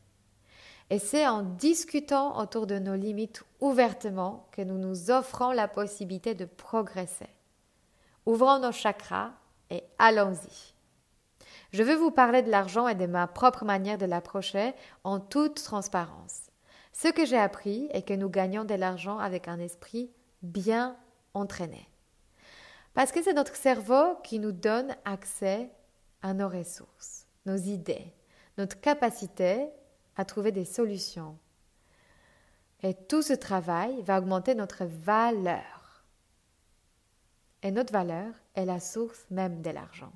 Et 0.88 0.98
c'est 0.98 1.28
en 1.28 1.42
discutant 1.42 2.40
autour 2.40 2.66
de 2.66 2.78
nos 2.78 2.96
limites 2.96 3.44
ouvertement 3.60 4.48
que 4.52 4.62
nous 4.62 4.78
nous 4.78 5.10
offrons 5.10 5.52
la 5.52 5.68
possibilité 5.68 6.34
de 6.34 6.46
progresser. 6.46 7.28
Ouvrons 8.24 8.60
nos 8.60 8.72
chakras 8.72 9.32
et 9.68 9.84
allons-y. 9.98 10.77
Je 11.72 11.82
veux 11.82 11.96
vous 11.96 12.10
parler 12.10 12.42
de 12.42 12.50
l'argent 12.50 12.88
et 12.88 12.94
de 12.94 13.06
ma 13.06 13.26
propre 13.26 13.64
manière 13.64 13.98
de 13.98 14.06
l'approcher 14.06 14.74
en 15.04 15.20
toute 15.20 15.62
transparence. 15.62 16.50
Ce 16.92 17.08
que 17.08 17.26
j'ai 17.26 17.38
appris 17.38 17.88
est 17.92 18.02
que 18.02 18.14
nous 18.14 18.30
gagnons 18.30 18.64
de 18.64 18.74
l'argent 18.74 19.18
avec 19.18 19.48
un 19.48 19.58
esprit 19.58 20.10
bien 20.42 20.96
entraîné. 21.34 21.88
Parce 22.94 23.12
que 23.12 23.22
c'est 23.22 23.34
notre 23.34 23.54
cerveau 23.54 24.16
qui 24.24 24.38
nous 24.38 24.52
donne 24.52 24.96
accès 25.04 25.70
à 26.22 26.34
nos 26.34 26.48
ressources, 26.48 27.26
nos 27.46 27.56
idées, 27.56 28.12
notre 28.56 28.80
capacité 28.80 29.68
à 30.16 30.24
trouver 30.24 30.52
des 30.52 30.64
solutions. 30.64 31.38
Et 32.82 32.94
tout 32.94 33.22
ce 33.22 33.34
travail 33.34 34.02
va 34.02 34.18
augmenter 34.18 34.54
notre 34.54 34.84
valeur. 34.84 36.04
Et 37.62 37.70
notre 37.70 37.92
valeur 37.92 38.32
est 38.54 38.64
la 38.64 38.80
source 38.80 39.26
même 39.30 39.62
de 39.62 39.70
l'argent. 39.70 40.12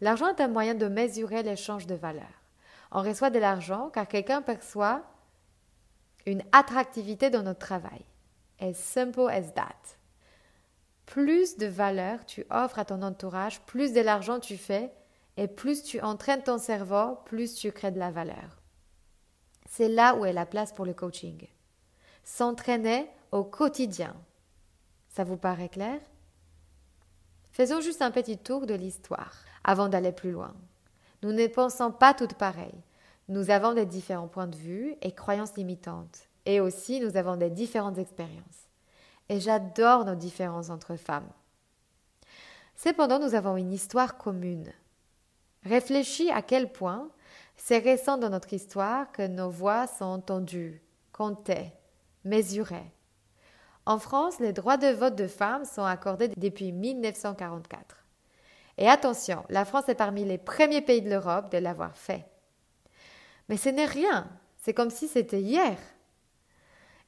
L'argent 0.00 0.28
est 0.28 0.40
un 0.40 0.48
moyen 0.48 0.74
de 0.74 0.88
mesurer 0.88 1.42
l'échange 1.42 1.86
de 1.86 1.94
valeur. 1.94 2.42
On 2.90 3.02
reçoit 3.02 3.30
de 3.30 3.38
l'argent 3.38 3.90
car 3.90 4.06
quelqu'un 4.08 4.42
perçoit 4.42 5.02
une 6.26 6.42
attractivité 6.52 7.30
dans 7.30 7.42
notre 7.42 7.60
travail. 7.60 8.04
As 8.60 8.74
simple 8.74 9.28
as 9.28 9.52
that. 9.52 9.98
Plus 11.06 11.56
de 11.56 11.66
valeur 11.66 12.24
tu 12.24 12.46
offres 12.50 12.78
à 12.78 12.84
ton 12.84 13.02
entourage, 13.02 13.60
plus 13.62 13.92
de 13.92 14.00
l'argent 14.00 14.40
tu 14.40 14.56
fais, 14.56 14.92
et 15.36 15.48
plus 15.48 15.82
tu 15.82 16.00
entraînes 16.00 16.42
ton 16.42 16.58
cerveau, 16.58 17.16
plus 17.24 17.54
tu 17.54 17.72
crées 17.72 17.90
de 17.90 17.98
la 17.98 18.10
valeur. 18.10 18.62
C'est 19.68 19.88
là 19.88 20.14
où 20.14 20.24
est 20.24 20.32
la 20.32 20.46
place 20.46 20.72
pour 20.72 20.86
le 20.86 20.94
coaching. 20.94 21.48
S'entraîner 22.22 23.10
au 23.32 23.42
quotidien. 23.44 24.14
Ça 25.08 25.24
vous 25.24 25.36
paraît 25.36 25.68
clair? 25.68 26.00
Faisons 27.50 27.80
juste 27.80 28.02
un 28.02 28.10
petit 28.10 28.38
tour 28.38 28.66
de 28.66 28.74
l'histoire 28.74 29.34
avant 29.64 29.88
d'aller 29.88 30.12
plus 30.12 30.30
loin. 30.30 30.54
Nous 31.22 31.32
ne 31.32 31.46
pensons 31.46 31.90
pas 31.90 32.14
toutes 32.14 32.34
pareilles. 32.34 32.82
Nous 33.28 33.50
avons 33.50 33.72
des 33.72 33.86
différents 33.86 34.28
points 34.28 34.46
de 34.46 34.56
vue 34.56 34.94
et 35.00 35.12
croyances 35.12 35.56
limitantes. 35.56 36.28
Et 36.46 36.60
aussi, 36.60 37.00
nous 37.00 37.16
avons 37.16 37.36
des 37.36 37.50
différentes 37.50 37.98
expériences. 37.98 38.68
Et 39.30 39.40
j'adore 39.40 40.04
nos 40.04 40.14
différences 40.14 40.68
entre 40.68 40.96
femmes. 40.96 41.30
Cependant, 42.76 43.18
nous 43.18 43.34
avons 43.34 43.56
une 43.56 43.72
histoire 43.72 44.18
commune. 44.18 44.70
Réfléchis 45.64 46.30
à 46.30 46.42
quel 46.42 46.70
point 46.70 47.08
c'est 47.56 47.78
récent 47.78 48.18
dans 48.18 48.28
notre 48.28 48.52
histoire 48.52 49.10
que 49.12 49.26
nos 49.26 49.48
voix 49.48 49.86
sont 49.86 50.04
entendues, 50.04 50.82
comptées, 51.12 51.72
mesurées. 52.24 52.92
En 53.86 53.98
France, 53.98 54.40
les 54.40 54.52
droits 54.52 54.76
de 54.76 54.88
vote 54.88 55.14
de 55.14 55.28
femmes 55.28 55.64
sont 55.64 55.84
accordés 55.84 56.28
depuis 56.36 56.72
1944. 56.72 58.03
Et 58.78 58.88
attention, 58.88 59.44
la 59.48 59.64
France 59.64 59.88
est 59.88 59.94
parmi 59.94 60.24
les 60.24 60.38
premiers 60.38 60.82
pays 60.82 61.02
de 61.02 61.10
l'Europe 61.10 61.52
de 61.52 61.58
l'avoir 61.58 61.96
fait. 61.96 62.24
Mais 63.48 63.56
ce 63.56 63.68
n'est 63.68 63.84
rien, 63.84 64.28
c'est 64.56 64.74
comme 64.74 64.90
si 64.90 65.06
c'était 65.08 65.40
hier. 65.40 65.76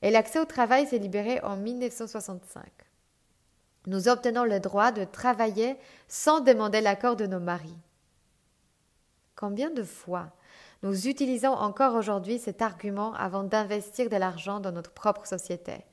Et 0.03 0.11
l'accès 0.11 0.39
au 0.39 0.45
travail 0.45 0.87
s'est 0.87 0.99
libéré 0.99 1.41
en 1.41 1.57
1965. 1.57 2.65
Nous 3.87 4.09
obtenons 4.09 4.45
le 4.45 4.61
droit 4.61 4.93
de 4.93 5.05
travailler 5.05 5.77
sans 6.09 6.41
demander 6.41 6.81
l'accord 6.81 7.17
de 7.17 7.27
nos 7.27 7.41
maris. 7.41 7.79
Combien 9.35 9.71
de 9.71 9.83
fois 9.83 10.33
nous 10.83 11.09
utilisons 11.09 11.53
encore 11.53 11.95
aujourd'hui 11.95 12.39
cet 12.39 12.63
argument 12.63 13.15
avant 13.15 13.45
d'investir 13.45 14.09
de 14.09 14.17
l'argent 14.17 14.61
dans 14.61 14.73
notre 14.73 14.93
propre 14.93 15.27
société, 15.27 15.85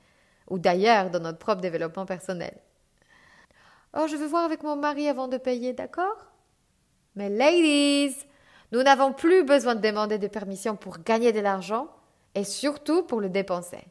ou 0.49 0.59
d'ailleurs 0.59 1.09
dans 1.09 1.19
notre 1.19 1.39
propre 1.39 1.61
développement 1.61 2.05
personnel? 2.05 2.57
Oh, 3.95 4.07
je 4.09 4.15
veux 4.15 4.25
voir 4.25 4.43
avec 4.43 4.63
mon 4.63 4.75
mari 4.75 5.07
avant 5.07 5.27
de 5.27 5.37
payer, 5.37 5.73
d'accord? 5.73 6.31
Mais 7.15 7.29
ladies, 7.29 8.15
nous 8.71 8.81
n'avons 8.81 9.13
plus 9.13 9.43
besoin 9.43 9.75
de 9.75 9.81
demander 9.81 10.17
de 10.17 10.27
permission 10.27 10.75
pour 10.75 10.99
gagner 10.99 11.31
de 11.31 11.39
l'argent 11.39 11.87
et 12.33 12.43
surtout 12.43 13.03
pour 13.03 13.21
le 13.21 13.29
dépenser. 13.29 13.85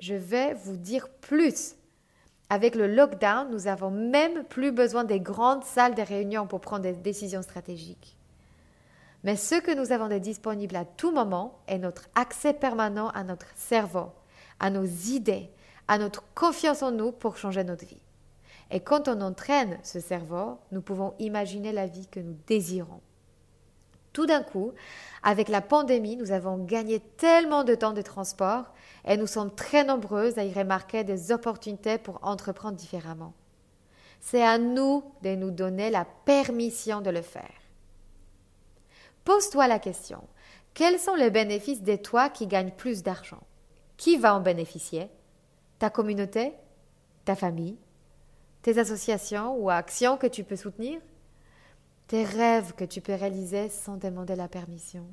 Je 0.00 0.14
vais 0.14 0.54
vous 0.54 0.76
dire 0.76 1.08
plus. 1.08 1.76
Avec 2.50 2.74
le 2.74 2.86
lockdown, 2.86 3.50
nous 3.50 3.66
avons 3.66 3.90
même 3.90 4.42
plus 4.44 4.72
besoin 4.72 5.04
des 5.04 5.20
grandes 5.20 5.64
salles 5.64 5.94
de 5.94 6.02
réunion 6.02 6.46
pour 6.46 6.60
prendre 6.60 6.82
des 6.82 6.92
décisions 6.92 7.42
stratégiques. 7.42 8.16
Mais 9.22 9.36
ce 9.36 9.56
que 9.56 9.74
nous 9.74 9.92
avons 9.92 10.08
de 10.08 10.18
disponible 10.18 10.76
à 10.76 10.84
tout 10.84 11.10
moment 11.12 11.60
est 11.66 11.78
notre 11.78 12.08
accès 12.14 12.54
permanent 12.54 13.10
à 13.10 13.22
notre 13.22 13.48
cerveau, 13.56 14.10
à 14.60 14.70
nos 14.70 14.84
idées, 14.84 15.50
à 15.88 15.98
notre 15.98 16.22
confiance 16.34 16.82
en 16.82 16.90
nous 16.90 17.12
pour 17.12 17.36
changer 17.36 17.64
notre 17.64 17.84
vie. 17.84 18.00
Et 18.70 18.80
quand 18.80 19.08
on 19.08 19.20
entraîne 19.20 19.78
ce 19.82 20.00
cerveau, 20.00 20.58
nous 20.72 20.82
pouvons 20.82 21.14
imaginer 21.18 21.72
la 21.72 21.86
vie 21.86 22.06
que 22.06 22.20
nous 22.20 22.36
désirons. 22.46 23.00
Tout 24.12 24.26
d'un 24.26 24.42
coup, 24.42 24.72
avec 25.22 25.48
la 25.48 25.60
pandémie, 25.60 26.16
nous 26.16 26.32
avons 26.32 26.58
gagné 26.58 27.00
tellement 27.00 27.64
de 27.64 27.74
temps 27.74 27.92
de 27.92 28.02
transport 28.02 28.72
et 29.06 29.16
nous 29.16 29.26
sommes 29.26 29.54
très 29.54 29.84
nombreuses 29.84 30.38
à 30.38 30.44
y 30.44 30.52
remarquer 30.52 31.04
des 31.04 31.30
opportunités 31.30 31.98
pour 31.98 32.18
entreprendre 32.22 32.76
différemment. 32.76 33.32
C'est 34.20 34.42
à 34.42 34.58
nous 34.58 35.04
de 35.22 35.34
nous 35.34 35.50
donner 35.50 35.90
la 35.90 36.04
permission 36.24 37.00
de 37.00 37.10
le 37.10 37.22
faire. 37.22 37.54
Pose-toi 39.24 39.68
la 39.68 39.78
question, 39.78 40.22
quels 40.74 40.98
sont 40.98 41.14
les 41.14 41.30
bénéfices 41.30 41.82
de 41.82 41.96
toi 41.96 42.28
qui 42.28 42.46
gagnent 42.46 42.72
plus 42.72 43.02
d'argent? 43.02 43.42
Qui 43.96 44.16
va 44.16 44.34
en 44.34 44.40
bénéficier? 44.40 45.10
Ta 45.78 45.90
communauté? 45.90 46.52
Ta 47.24 47.36
famille? 47.36 47.76
Tes 48.68 48.76
associations 48.76 49.56
ou 49.56 49.70
actions 49.70 50.18
que 50.18 50.26
tu 50.26 50.44
peux 50.44 50.54
soutenir 50.54 51.00
tes 52.06 52.22
rêves 52.22 52.74
que 52.74 52.84
tu 52.84 53.00
peux 53.00 53.14
réaliser 53.14 53.70
sans 53.70 53.96
demander 53.96 54.36
la 54.36 54.46
permission. 54.46 55.06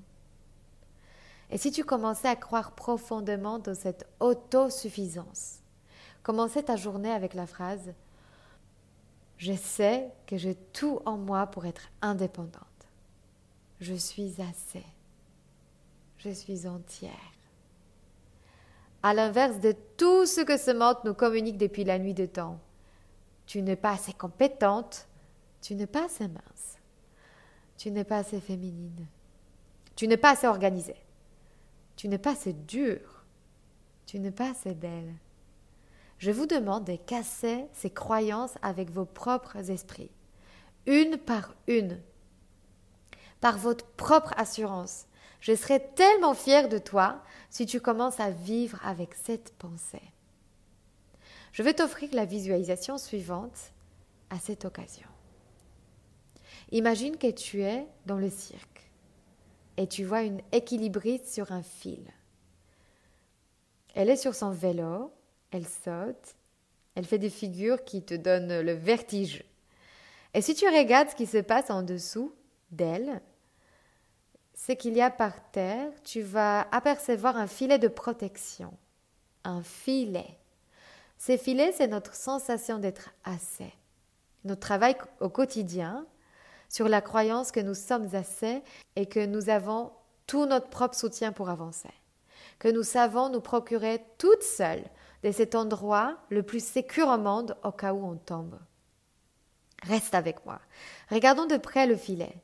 Et 1.49 1.57
si 1.57 1.71
tu 1.71 1.85
commençais 1.85 2.27
à 2.27 2.35
croire 2.35 2.73
profondément 2.73 3.57
dans 3.57 3.73
cette 3.73 4.09
autosuffisance, 4.19 5.59
commençais 6.21 6.63
ta 6.63 6.75
journée 6.75 7.13
avec 7.13 7.33
la 7.33 7.47
phrase 7.47 7.93
Je 9.37 9.53
sais 9.53 10.09
que 10.27 10.35
j'ai 10.35 10.55
tout 10.73 10.99
en 11.05 11.15
moi 11.15 11.47
pour 11.47 11.65
être 11.65 11.87
indépendante. 12.01 12.59
Je 13.79 13.93
suis 13.93 14.35
assez. 14.41 14.83
Je 16.17 16.29
suis 16.29 16.67
entière. 16.67 17.31
À 19.01 19.13
l'inverse 19.13 19.61
de 19.61 19.73
tout 19.95 20.25
ce 20.25 20.41
que 20.41 20.57
ce 20.57 20.71
monde 20.71 20.97
nous 21.05 21.13
communique 21.13 21.57
depuis 21.57 21.85
la 21.85 21.97
nuit 21.99 22.13
de 22.13 22.25
temps, 22.25 22.59
tu 23.45 23.61
n'es 23.61 23.75
pas 23.75 23.91
assez 23.91 24.13
compétente, 24.13 25.07
tu 25.61 25.75
n'es 25.75 25.87
pas 25.87 26.05
assez 26.05 26.27
mince. 26.27 26.79
Tu 27.77 27.91
n'es 27.91 28.03
pas 28.03 28.17
assez 28.17 28.39
féminine. 28.39 29.07
Tu 29.95 30.07
n'es 30.07 30.17
pas 30.17 30.31
assez 30.31 30.47
organisée. 30.47 30.95
Tu 31.95 32.07
n'es 32.07 32.17
pas 32.17 32.31
assez 32.31 32.53
dure. 32.53 33.23
Tu 34.05 34.19
n'es 34.19 34.31
pas 34.31 34.51
assez 34.51 34.73
belle. 34.73 35.13
Je 36.17 36.31
vous 36.31 36.45
demande 36.45 36.85
de 36.85 36.95
casser 36.95 37.65
ces 37.73 37.89
croyances 37.89 38.55
avec 38.61 38.89
vos 38.89 39.05
propres 39.05 39.69
esprits, 39.69 40.11
une 40.85 41.17
par 41.17 41.53
une, 41.67 42.01
par 43.41 43.57
votre 43.57 43.85
propre 43.85 44.33
assurance. 44.37 45.07
Je 45.41 45.53
serai 45.55 45.85
tellement 45.95 46.33
fière 46.33 46.69
de 46.69 46.77
toi 46.77 47.21
si 47.49 47.65
tu 47.65 47.81
commences 47.81 48.19
à 48.19 48.29
vivre 48.29 48.79
avec 48.83 49.13
cette 49.13 49.53
pensée. 49.55 50.01
Je 51.55 51.63
vais 51.63 51.73
t'offrir 51.73 52.09
la 52.11 52.25
visualisation 52.25 52.97
suivante 52.97 53.71
à 54.29 54.39
cette 54.39 54.65
occasion. 54.65 55.07
Imagine 56.71 57.15
que 57.15 57.31
tu 57.31 57.63
es 57.63 57.87
dans 58.05 58.17
le 58.17 58.29
cirque 58.29 58.91
et 59.77 59.87
tu 59.87 60.03
vois 60.03 60.23
une 60.23 60.41
équilibriste 60.51 61.29
sur 61.29 61.53
un 61.53 61.63
fil. 61.63 62.11
Elle 63.93 64.09
est 64.09 64.17
sur 64.17 64.35
son 64.35 64.51
vélo, 64.51 65.13
elle 65.51 65.65
saute, 65.65 66.35
elle 66.93 67.05
fait 67.05 67.19
des 67.19 67.29
figures 67.29 67.85
qui 67.85 68.03
te 68.03 68.15
donnent 68.15 68.59
le 68.59 68.73
vertige. 68.73 69.45
Et 70.33 70.41
si 70.41 70.55
tu 70.55 70.67
regardes 70.67 71.11
ce 71.11 71.15
qui 71.15 71.25
se 71.25 71.37
passe 71.37 71.69
en 71.69 71.83
dessous 71.83 72.35
d'elle, 72.71 73.21
ce 74.55 74.73
qu'il 74.73 74.93
y 74.93 75.01
a 75.01 75.09
par 75.09 75.51
terre, 75.51 75.93
tu 76.03 76.21
vas 76.21 76.67
apercevoir 76.73 77.37
un 77.37 77.47
filet 77.47 77.79
de 77.79 77.87
protection. 77.87 78.73
Un 79.45 79.63
filet. 79.63 80.37
Ces 81.25 81.39
filets, 81.39 81.71
c'est 81.71 81.87
notre 81.87 82.13
sensation 82.13 82.77
d'être 82.77 83.09
assez. 83.23 83.73
Notre 84.43 84.61
travail 84.61 84.95
au 85.19 85.27
quotidien, 85.27 86.05
sur 86.69 86.87
la 86.87 87.01
croyance 87.01 87.51
que 87.51 87.59
nous 87.59 87.73
sommes 87.73 88.13
assez 88.13 88.61
et 88.95 89.07
que 89.07 89.25
nous 89.25 89.49
avons 89.49 89.91
tout 90.27 90.45
notre 90.45 90.69
propre 90.69 90.95
soutien 90.95 91.31
pour 91.31 91.49
avancer, 91.49 91.89
que 92.59 92.67
nous 92.67 92.83
savons 92.83 93.29
nous 93.29 93.41
procurer 93.41 94.05
toutes 94.19 94.43
seules 94.43 94.83
de 95.23 95.31
cet 95.31 95.55
endroit 95.55 96.15
le 96.29 96.43
plus 96.43 96.63
sécur 96.63 97.07
au 97.07 97.17
monde 97.17 97.57
au 97.63 97.71
cas 97.71 97.93
où 97.93 98.05
on 98.05 98.17
tombe. 98.17 98.59
Reste 99.81 100.13
avec 100.13 100.45
moi. 100.45 100.61
Regardons 101.09 101.47
de 101.47 101.57
près 101.57 101.87
le 101.87 101.95
filet. 101.95 102.35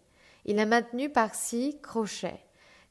Il 0.45 0.57
est 0.57 0.65
maintenu 0.65 1.07
par 1.11 1.35
six 1.35 1.79
crochets 1.83 2.43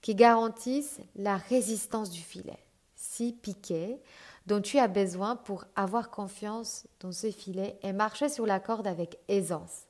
qui 0.03 0.14
garantissent 0.14 1.00
la 1.16 1.37
résistance 1.37 2.11
du 2.11 2.20
filet, 2.20 2.64
six 2.94 3.33
piquets 3.33 4.00
dont 4.46 4.61
tu 4.61 4.79
as 4.79 4.88
besoin 4.88 5.37
pour 5.37 5.64
avoir 5.76 6.11
confiance 6.11 6.87
dans 7.00 7.12
ce 7.12 7.31
filet 7.31 7.79
et 7.83 7.92
marcher 7.92 8.29
sur 8.29 8.46
la 8.46 8.61
corde 8.61 8.87
avec 8.87 9.18
aisance. 9.29 9.87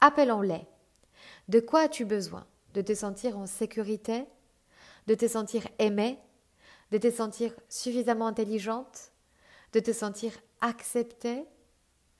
Appelons-les. 0.00 0.66
De 1.48 1.60
quoi 1.60 1.82
as-tu 1.82 2.04
besoin? 2.04 2.46
De 2.74 2.82
te 2.82 2.94
sentir 2.94 3.38
en 3.38 3.46
sécurité? 3.46 4.24
De 5.06 5.14
te 5.14 5.28
sentir 5.28 5.66
aimée? 5.78 6.18
De 6.90 6.98
te 6.98 7.10
sentir 7.10 7.52
suffisamment 7.68 8.26
intelligente? 8.26 9.12
De 9.72 9.80
te 9.80 9.92
sentir 9.92 10.32
acceptée? 10.60 11.44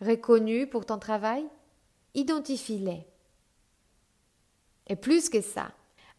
Reconnue 0.00 0.66
pour 0.66 0.86
ton 0.86 0.98
travail? 0.98 1.46
Identifie-les. 2.14 3.06
Et 4.88 4.96
plus 4.96 5.28
que 5.28 5.40
ça, 5.40 5.72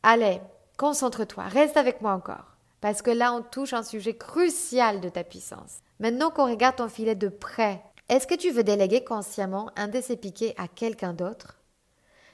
allez, 0.03 0.41
concentre-toi, 0.77 1.43
reste 1.43 1.77
avec 1.77 2.01
moi 2.01 2.13
encore, 2.13 2.56
parce 2.81 3.01
que 3.01 3.11
là 3.11 3.33
on 3.33 3.41
touche 3.41 3.73
un 3.73 3.83
sujet 3.83 4.15
crucial 4.15 5.01
de 5.01 5.09
ta 5.09 5.23
puissance. 5.23 5.79
Maintenant 5.99 6.29
qu'on 6.29 6.49
regarde 6.49 6.77
ton 6.77 6.89
filet 6.89 7.15
de 7.15 7.29
près, 7.29 7.81
est-ce 8.09 8.27
que 8.27 8.35
tu 8.35 8.51
veux 8.51 8.63
déléguer 8.63 9.03
consciemment 9.03 9.71
un 9.75 9.87
de 9.87 9.99
ces 9.99 10.15
piquets 10.15 10.53
à 10.57 10.67
quelqu'un 10.67 11.13
d'autre? 11.13 11.59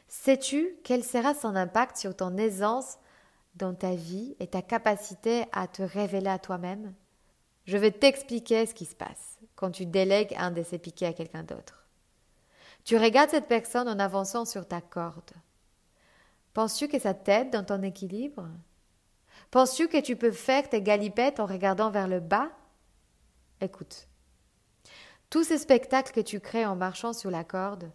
Sais-tu 0.07 0.75
quel 0.83 1.03
sera 1.03 1.33
son 1.33 1.55
impact 1.55 1.97
sur 1.97 2.15
ton 2.15 2.37
aisance 2.37 2.97
dans 3.55 3.73
ta 3.73 3.95
vie 3.95 4.35
et 4.39 4.47
ta 4.47 4.61
capacité 4.61 5.45
à 5.51 5.67
te 5.67 5.81
révéler 5.81 6.29
à 6.29 6.39
toi-même? 6.39 6.93
Je 7.65 7.77
vais 7.77 7.91
t'expliquer 7.91 8.65
ce 8.65 8.73
qui 8.73 8.85
se 8.85 8.95
passe 8.95 9.39
quand 9.55 9.71
tu 9.71 9.85
délègues 9.85 10.35
un 10.37 10.51
de 10.51 10.61
ces 10.61 10.77
piquets 10.77 11.07
à 11.07 11.13
quelqu'un 11.13 11.43
d'autre. 11.43 11.87
Tu 12.83 12.97
regardes 12.97 13.29
cette 13.29 13.47
personne 13.47 13.87
en 13.87 13.99
avançant 13.99 14.45
sur 14.45 14.67
ta 14.67 14.81
corde. 14.81 15.31
Penses-tu 16.53 16.87
que 16.87 16.99
ça 16.99 17.13
t'aide 17.13 17.49
dans 17.49 17.63
ton 17.63 17.81
équilibre? 17.81 18.47
Penses-tu 19.53 19.87
que 19.87 19.99
tu 19.99 20.15
peux 20.15 20.31
faire 20.31 20.67
tes 20.67 20.81
galipettes 20.81 21.39
en 21.39 21.45
regardant 21.45 21.91
vers 21.91 22.07
le 22.07 22.19
bas? 22.19 22.49
Écoute. 23.61 24.07
Tous 25.29 25.43
ces 25.43 25.59
spectacles 25.59 26.11
que 26.11 26.21
tu 26.21 26.39
crées 26.39 26.65
en 26.65 26.75
marchant 26.75 27.13
sur 27.13 27.29
la 27.29 27.43
corde, 27.43 27.91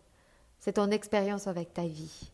c'est 0.61 0.75
ton 0.75 0.93
expérience 0.93 1.49
avec 1.49 1.75
ta 1.75 1.83
vie. 1.83 2.31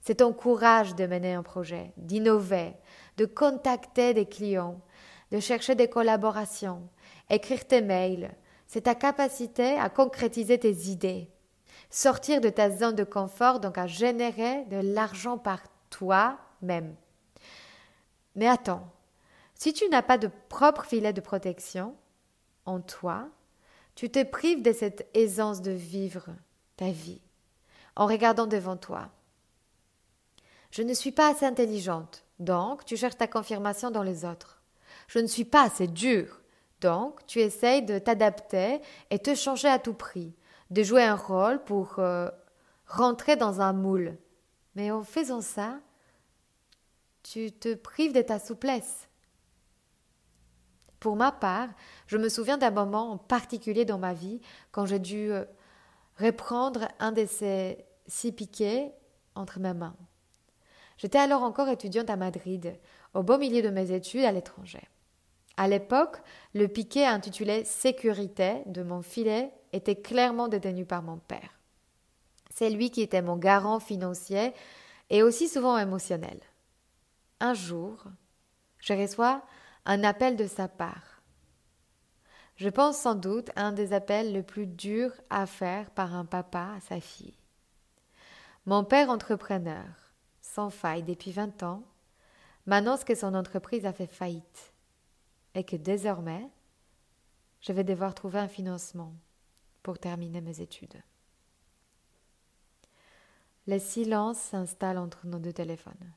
C'est 0.00 0.18
ton 0.18 0.32
courage 0.32 0.94
de 0.94 1.08
mener 1.08 1.34
un 1.34 1.42
projet, 1.42 1.92
d'innover, 1.96 2.74
de 3.16 3.26
contacter 3.26 4.14
des 4.14 4.26
clients, 4.26 4.80
de 5.32 5.40
chercher 5.40 5.74
des 5.74 5.88
collaborations, 5.88 6.88
écrire 7.30 7.66
tes 7.66 7.82
mails. 7.82 8.32
C'est 8.68 8.82
ta 8.82 8.94
capacité 8.94 9.76
à 9.76 9.88
concrétiser 9.88 10.60
tes 10.60 10.88
idées, 10.88 11.28
sortir 11.90 12.40
de 12.40 12.48
ta 12.48 12.70
zone 12.70 12.94
de 12.94 13.02
confort, 13.02 13.58
donc 13.58 13.76
à 13.76 13.88
générer 13.88 14.66
de 14.66 14.76
l'argent 14.76 15.36
par 15.36 15.64
toi-même. 15.90 16.94
Mais 18.34 18.48
attends, 18.48 18.88
si 19.54 19.72
tu 19.72 19.88
n'as 19.88 20.02
pas 20.02 20.18
de 20.18 20.30
propre 20.48 20.84
filet 20.84 21.12
de 21.12 21.20
protection 21.20 21.94
en 22.64 22.80
toi, 22.80 23.28
tu 23.94 24.10
te 24.10 24.22
prives 24.22 24.62
de 24.62 24.72
cette 24.72 25.08
aisance 25.14 25.60
de 25.62 25.70
vivre 25.70 26.26
ta 26.76 26.90
vie 26.90 27.20
en 27.96 28.06
regardant 28.06 28.46
devant 28.46 28.76
toi. 28.76 29.10
Je 30.70 30.82
ne 30.82 30.94
suis 30.94 31.12
pas 31.12 31.30
assez 31.30 31.44
intelligente, 31.44 32.24
donc 32.38 32.84
tu 32.84 32.96
cherches 32.96 33.18
ta 33.18 33.26
confirmation 33.26 33.90
dans 33.90 34.02
les 34.02 34.24
autres. 34.24 34.62
Je 35.06 35.18
ne 35.18 35.26
suis 35.26 35.44
pas 35.44 35.64
assez 35.64 35.86
dure, 35.86 36.40
donc 36.80 37.24
tu 37.26 37.40
essayes 37.40 37.82
de 37.82 37.98
t'adapter 37.98 38.80
et 39.10 39.18
te 39.18 39.34
changer 39.34 39.68
à 39.68 39.78
tout 39.78 39.92
prix, 39.92 40.34
de 40.70 40.82
jouer 40.82 41.04
un 41.04 41.16
rôle 41.16 41.62
pour 41.64 41.98
euh, 41.98 42.28
rentrer 42.86 43.36
dans 43.36 43.60
un 43.60 43.74
moule. 43.74 44.16
Mais 44.74 44.90
en 44.90 45.02
faisant 45.02 45.42
ça, 45.42 45.78
tu 47.22 47.52
te 47.52 47.74
prives 47.74 48.12
de 48.12 48.22
ta 48.22 48.38
souplesse. 48.38 49.08
Pour 51.00 51.16
ma 51.16 51.32
part, 51.32 51.68
je 52.06 52.16
me 52.16 52.28
souviens 52.28 52.58
d'un 52.58 52.70
moment 52.70 53.10
en 53.10 53.18
particulier 53.18 53.84
dans 53.84 53.98
ma 53.98 54.12
vie 54.12 54.40
quand 54.70 54.86
j'ai 54.86 55.00
dû 55.00 55.32
euh, 55.32 55.44
reprendre 56.18 56.86
un 57.00 57.10
de 57.10 57.26
ces 57.26 57.84
six 58.06 58.32
piquets 58.32 58.92
entre 59.34 59.58
mes 59.58 59.74
mains. 59.74 59.96
J'étais 60.98 61.18
alors 61.18 61.42
encore 61.42 61.68
étudiante 61.68 62.10
à 62.10 62.16
Madrid, 62.16 62.78
au 63.14 63.24
beau 63.24 63.38
milieu 63.38 63.62
de 63.62 63.70
mes 63.70 63.90
études 63.90 64.24
à 64.24 64.30
l'étranger. 64.30 64.82
À 65.56 65.66
l'époque, 65.66 66.18
le 66.54 66.68
piquet 66.68 67.04
intitulé 67.04 67.64
Sécurité 67.64 68.62
de 68.66 68.82
mon 68.82 69.02
filet 69.02 69.50
était 69.72 69.96
clairement 69.96 70.48
détenu 70.48 70.84
par 70.84 71.02
mon 71.02 71.18
père. 71.18 71.58
C'est 72.50 72.70
lui 72.70 72.90
qui 72.90 73.02
était 73.02 73.22
mon 73.22 73.36
garant 73.36 73.80
financier 73.80 74.52
et 75.10 75.22
aussi 75.22 75.48
souvent 75.48 75.76
émotionnel. 75.76 76.38
Un 77.42 77.54
jour, 77.54 78.04
je 78.78 78.92
reçois 78.92 79.42
un 79.84 80.04
appel 80.04 80.36
de 80.36 80.46
sa 80.46 80.68
part. 80.68 81.20
Je 82.54 82.68
pense 82.68 82.96
sans 82.96 83.16
doute 83.16 83.50
à 83.56 83.64
un 83.64 83.72
des 83.72 83.92
appels 83.92 84.32
les 84.32 84.44
plus 84.44 84.68
durs 84.68 85.12
à 85.28 85.46
faire 85.46 85.90
par 85.90 86.14
un 86.14 86.24
papa 86.24 86.74
à 86.76 86.80
sa 86.80 87.00
fille. 87.00 87.34
Mon 88.64 88.84
père 88.84 89.10
entrepreneur, 89.10 89.84
sans 90.40 90.70
faille 90.70 91.02
depuis 91.02 91.32
vingt 91.32 91.64
ans, 91.64 91.82
m'annonce 92.66 93.02
que 93.02 93.16
son 93.16 93.34
entreprise 93.34 93.86
a 93.86 93.92
fait 93.92 94.06
faillite 94.06 94.72
et 95.56 95.64
que 95.64 95.74
désormais, 95.74 96.48
je 97.60 97.72
vais 97.72 97.82
devoir 97.82 98.14
trouver 98.14 98.38
un 98.38 98.46
financement 98.46 99.12
pour 99.82 99.98
terminer 99.98 100.40
mes 100.40 100.60
études. 100.60 101.02
Le 103.66 103.80
silence 103.80 104.38
s'installe 104.38 104.98
entre 104.98 105.26
nos 105.26 105.40
deux 105.40 105.52
téléphones. 105.52 106.12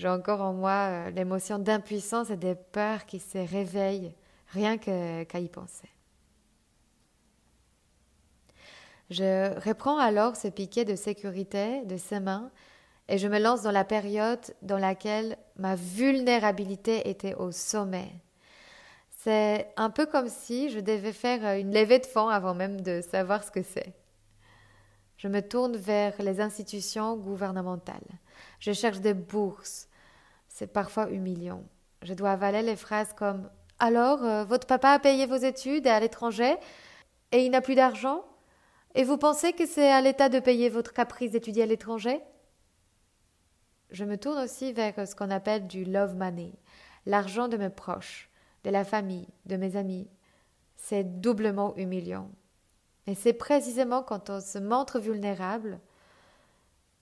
J'ai 0.00 0.08
encore 0.08 0.40
en 0.40 0.54
moi 0.54 0.88
euh, 0.88 1.10
l'émotion 1.10 1.58
d'impuissance 1.58 2.30
et 2.30 2.38
de 2.38 2.54
peur 2.54 3.04
qui 3.04 3.20
se 3.20 3.36
réveillent 3.36 4.14
rien 4.48 4.78
qu'à 4.78 5.38
y 5.38 5.48
penser. 5.50 5.90
Je 9.10 9.52
reprends 9.60 9.98
alors 9.98 10.36
ce 10.36 10.48
piquet 10.48 10.86
de 10.86 10.96
sécurité 10.96 11.84
de 11.84 11.98
ses 11.98 12.18
mains 12.18 12.50
et 13.10 13.18
je 13.18 13.28
me 13.28 13.38
lance 13.38 13.60
dans 13.60 13.72
la 13.72 13.84
période 13.84 14.40
dans 14.62 14.78
laquelle 14.78 15.36
ma 15.56 15.74
vulnérabilité 15.74 17.10
était 17.10 17.34
au 17.34 17.52
sommet. 17.52 18.10
C'est 19.18 19.70
un 19.76 19.90
peu 19.90 20.06
comme 20.06 20.30
si 20.30 20.70
je 20.70 20.80
devais 20.80 21.12
faire 21.12 21.58
une 21.58 21.74
levée 21.74 21.98
de 21.98 22.06
fonds 22.06 22.28
avant 22.28 22.54
même 22.54 22.80
de 22.80 23.02
savoir 23.02 23.44
ce 23.44 23.50
que 23.50 23.62
c'est. 23.62 23.92
Je 25.18 25.28
me 25.28 25.42
tourne 25.42 25.76
vers 25.76 26.14
les 26.22 26.40
institutions 26.40 27.18
gouvernementales. 27.18 28.00
Je 28.60 28.72
cherche 28.72 29.00
des 29.00 29.12
bourses. 29.12 29.89
C'est 30.50 30.66
parfois 30.66 31.08
humiliant. 31.10 31.62
Je 32.02 32.12
dois 32.12 32.32
avaler 32.32 32.60
les 32.60 32.76
phrases 32.76 33.14
comme 33.14 33.48
Alors, 33.78 34.22
euh, 34.24 34.44
votre 34.44 34.66
papa 34.66 34.90
a 34.90 34.98
payé 34.98 35.24
vos 35.24 35.36
études 35.36 35.86
à 35.86 36.00
l'étranger 36.00 36.56
et 37.32 37.44
il 37.46 37.50
n'a 37.50 37.62
plus 37.62 37.76
d'argent? 37.76 38.24
Et 38.94 39.04
vous 39.04 39.16
pensez 39.16 39.52
que 39.52 39.64
c'est 39.64 39.90
à 39.90 40.02
l'État 40.02 40.28
de 40.28 40.40
payer 40.40 40.68
votre 40.68 40.92
caprice 40.92 41.30
d'étudier 41.30 41.62
à 41.62 41.66
l'étranger? 41.66 42.20
Je 43.90 44.04
me 44.04 44.18
tourne 44.18 44.42
aussi 44.42 44.72
vers 44.72 45.06
ce 45.08 45.14
qu'on 45.14 45.30
appelle 45.30 45.66
du 45.66 45.84
love 45.84 46.16
money, 46.16 46.52
l'argent 47.06 47.48
de 47.48 47.56
mes 47.56 47.70
proches, 47.70 48.28
de 48.64 48.70
la 48.70 48.84
famille, 48.84 49.28
de 49.46 49.56
mes 49.56 49.76
amis. 49.76 50.08
C'est 50.76 51.20
doublement 51.20 51.76
humiliant. 51.76 52.28
Et 53.06 53.14
c'est 53.14 53.32
précisément 53.32 54.02
quand 54.02 54.30
on 54.30 54.40
se 54.40 54.58
montre 54.58 54.98
vulnérable 54.98 55.80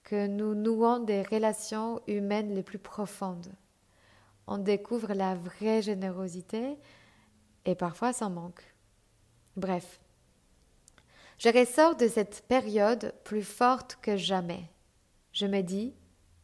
que 0.03 0.27
nous 0.27 0.55
nouons 0.55 1.01
des 1.01 1.23
relations 1.23 2.01
humaines 2.07 2.55
les 2.55 2.63
plus 2.63 2.79
profondes. 2.79 3.53
On 4.47 4.59
découvre 4.59 5.13
la 5.13 5.35
vraie 5.35 5.83
générosité 5.83 6.79
et 7.65 7.75
parfois 7.75 8.13
sans 8.13 8.31
manque. 8.31 8.75
Bref, 9.57 10.01
je 11.39 11.51
ressors 11.51 11.97
de 11.97 12.09
cette 12.09 12.45
période 12.49 13.15
plus 13.25 13.45
forte 13.45 13.99
que 14.01 14.17
jamais. 14.17 14.71
Je 15.33 15.47
me 15.47 15.63
dis 15.63 15.95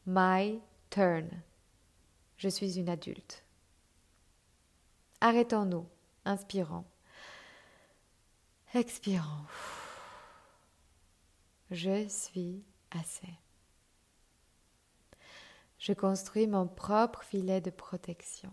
My 0.07 0.61
turn. 0.90 1.29
Je 2.37 2.49
suis 2.49 2.79
une 2.79 2.88
adulte. 2.88 3.43
Arrêtons-nous, 5.21 5.88
inspirons. 6.27 6.85
Expirons. 8.75 9.47
Je 11.71 12.07
suis 12.09 12.62
assez. 12.90 13.33
Je 15.85 15.92
construis 15.92 16.47
mon 16.47 16.66
propre 16.66 17.23
filet 17.25 17.61
de 17.61 17.68
protection. 17.68 18.49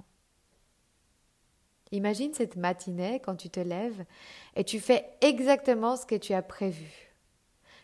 Imagine 1.94 2.34
cette 2.34 2.58
matinée 2.58 3.22
quand 3.22 3.38
tu 3.38 3.50
te 3.50 3.62
lèves 3.62 4.04
et 4.58 4.66
tu 4.66 4.82
fais 4.82 5.10
exactement 5.22 5.96
ce 5.96 6.06
que 6.06 6.16
tu 6.16 6.34
as 6.34 6.42
prévu. 6.42 7.16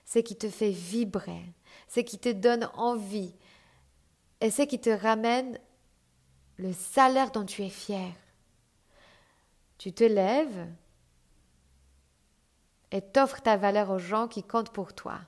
Ce 0.03 0.19
qui 0.19 0.35
te 0.35 0.49
fait 0.49 0.71
vibrer, 0.71 1.41
ce 1.87 2.01
qui 2.01 2.19
te 2.19 2.27
donne 2.27 2.69
envie 2.73 3.33
et 4.41 4.51
ce 4.51 4.63
qui 4.63 4.81
te 4.81 4.89
ramène 4.89 5.57
le 6.57 6.73
salaire 6.73 7.31
dont 7.31 7.45
tu 7.45 7.63
es 7.63 7.69
fier. 7.69 8.11
Tu 9.77 9.93
te 9.93 10.03
lèves 10.03 10.67
et 12.91 12.99
t'offres 12.99 13.41
ta 13.41 13.55
valeur 13.55 13.91
aux 13.91 13.97
gens 13.97 14.27
qui 14.27 14.43
comptent 14.43 14.73
pour 14.73 14.93
toi. 14.93 15.21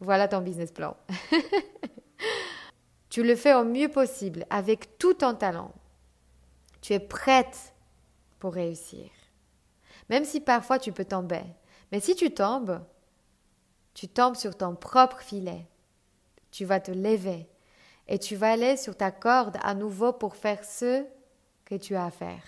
Voilà 0.00 0.26
ton 0.26 0.40
business 0.40 0.72
plan. 0.72 0.96
tu 3.08 3.22
le 3.22 3.36
fais 3.36 3.54
au 3.54 3.64
mieux 3.64 3.88
possible 3.88 4.44
avec 4.50 4.98
tout 4.98 5.14
ton 5.14 5.34
talent. 5.34 5.72
Tu 6.80 6.92
es 6.92 7.00
prête 7.00 7.74
pour 8.38 8.54
réussir. 8.54 9.10
Même 10.10 10.24
si 10.24 10.40
parfois 10.40 10.78
tu 10.78 10.92
peux 10.92 11.04
tomber. 11.04 11.42
Mais 11.90 12.00
si 12.00 12.14
tu 12.14 12.32
tombes, 12.32 12.80
tu 13.94 14.08
tombes 14.08 14.36
sur 14.36 14.56
ton 14.56 14.74
propre 14.74 15.20
filet. 15.20 15.66
Tu 16.50 16.64
vas 16.64 16.80
te 16.80 16.90
lever 16.90 17.48
et 18.06 18.18
tu 18.18 18.36
vas 18.36 18.52
aller 18.52 18.76
sur 18.76 18.96
ta 18.96 19.10
corde 19.10 19.58
à 19.62 19.74
nouveau 19.74 20.12
pour 20.12 20.36
faire 20.36 20.64
ce 20.64 21.04
que 21.64 21.74
tu 21.74 21.94
as 21.94 22.06
à 22.06 22.10
faire. 22.10 22.42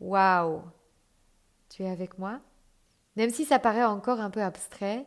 Waouh! 0.00 0.62
Tu 1.68 1.84
es 1.84 1.90
avec 1.90 2.18
moi? 2.18 2.40
Même 3.16 3.30
si 3.30 3.44
ça 3.44 3.58
paraît 3.58 3.84
encore 3.84 4.20
un 4.20 4.30
peu 4.30 4.42
abstrait, 4.42 5.06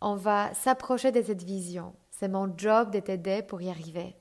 on 0.00 0.14
va 0.14 0.52
s'approcher 0.54 1.12
de 1.12 1.22
cette 1.22 1.42
vision. 1.42 1.94
C'est 2.10 2.28
mon 2.28 2.52
job 2.56 2.90
de 2.90 3.00
t'aider 3.00 3.42
pour 3.42 3.60
y 3.60 3.70
arriver. 3.70 4.16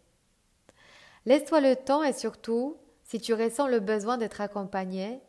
Laisse-toi 1.26 1.62
le 1.62 1.76
temps 1.76 2.04
et 2.04 2.14
surtout, 2.14 2.78
si 3.04 3.20
tu 3.20 3.34
ressens 3.34 3.68
le 3.68 3.80
besoin 3.80 4.18
d'être 4.18 4.42
accompagné, 4.42 5.22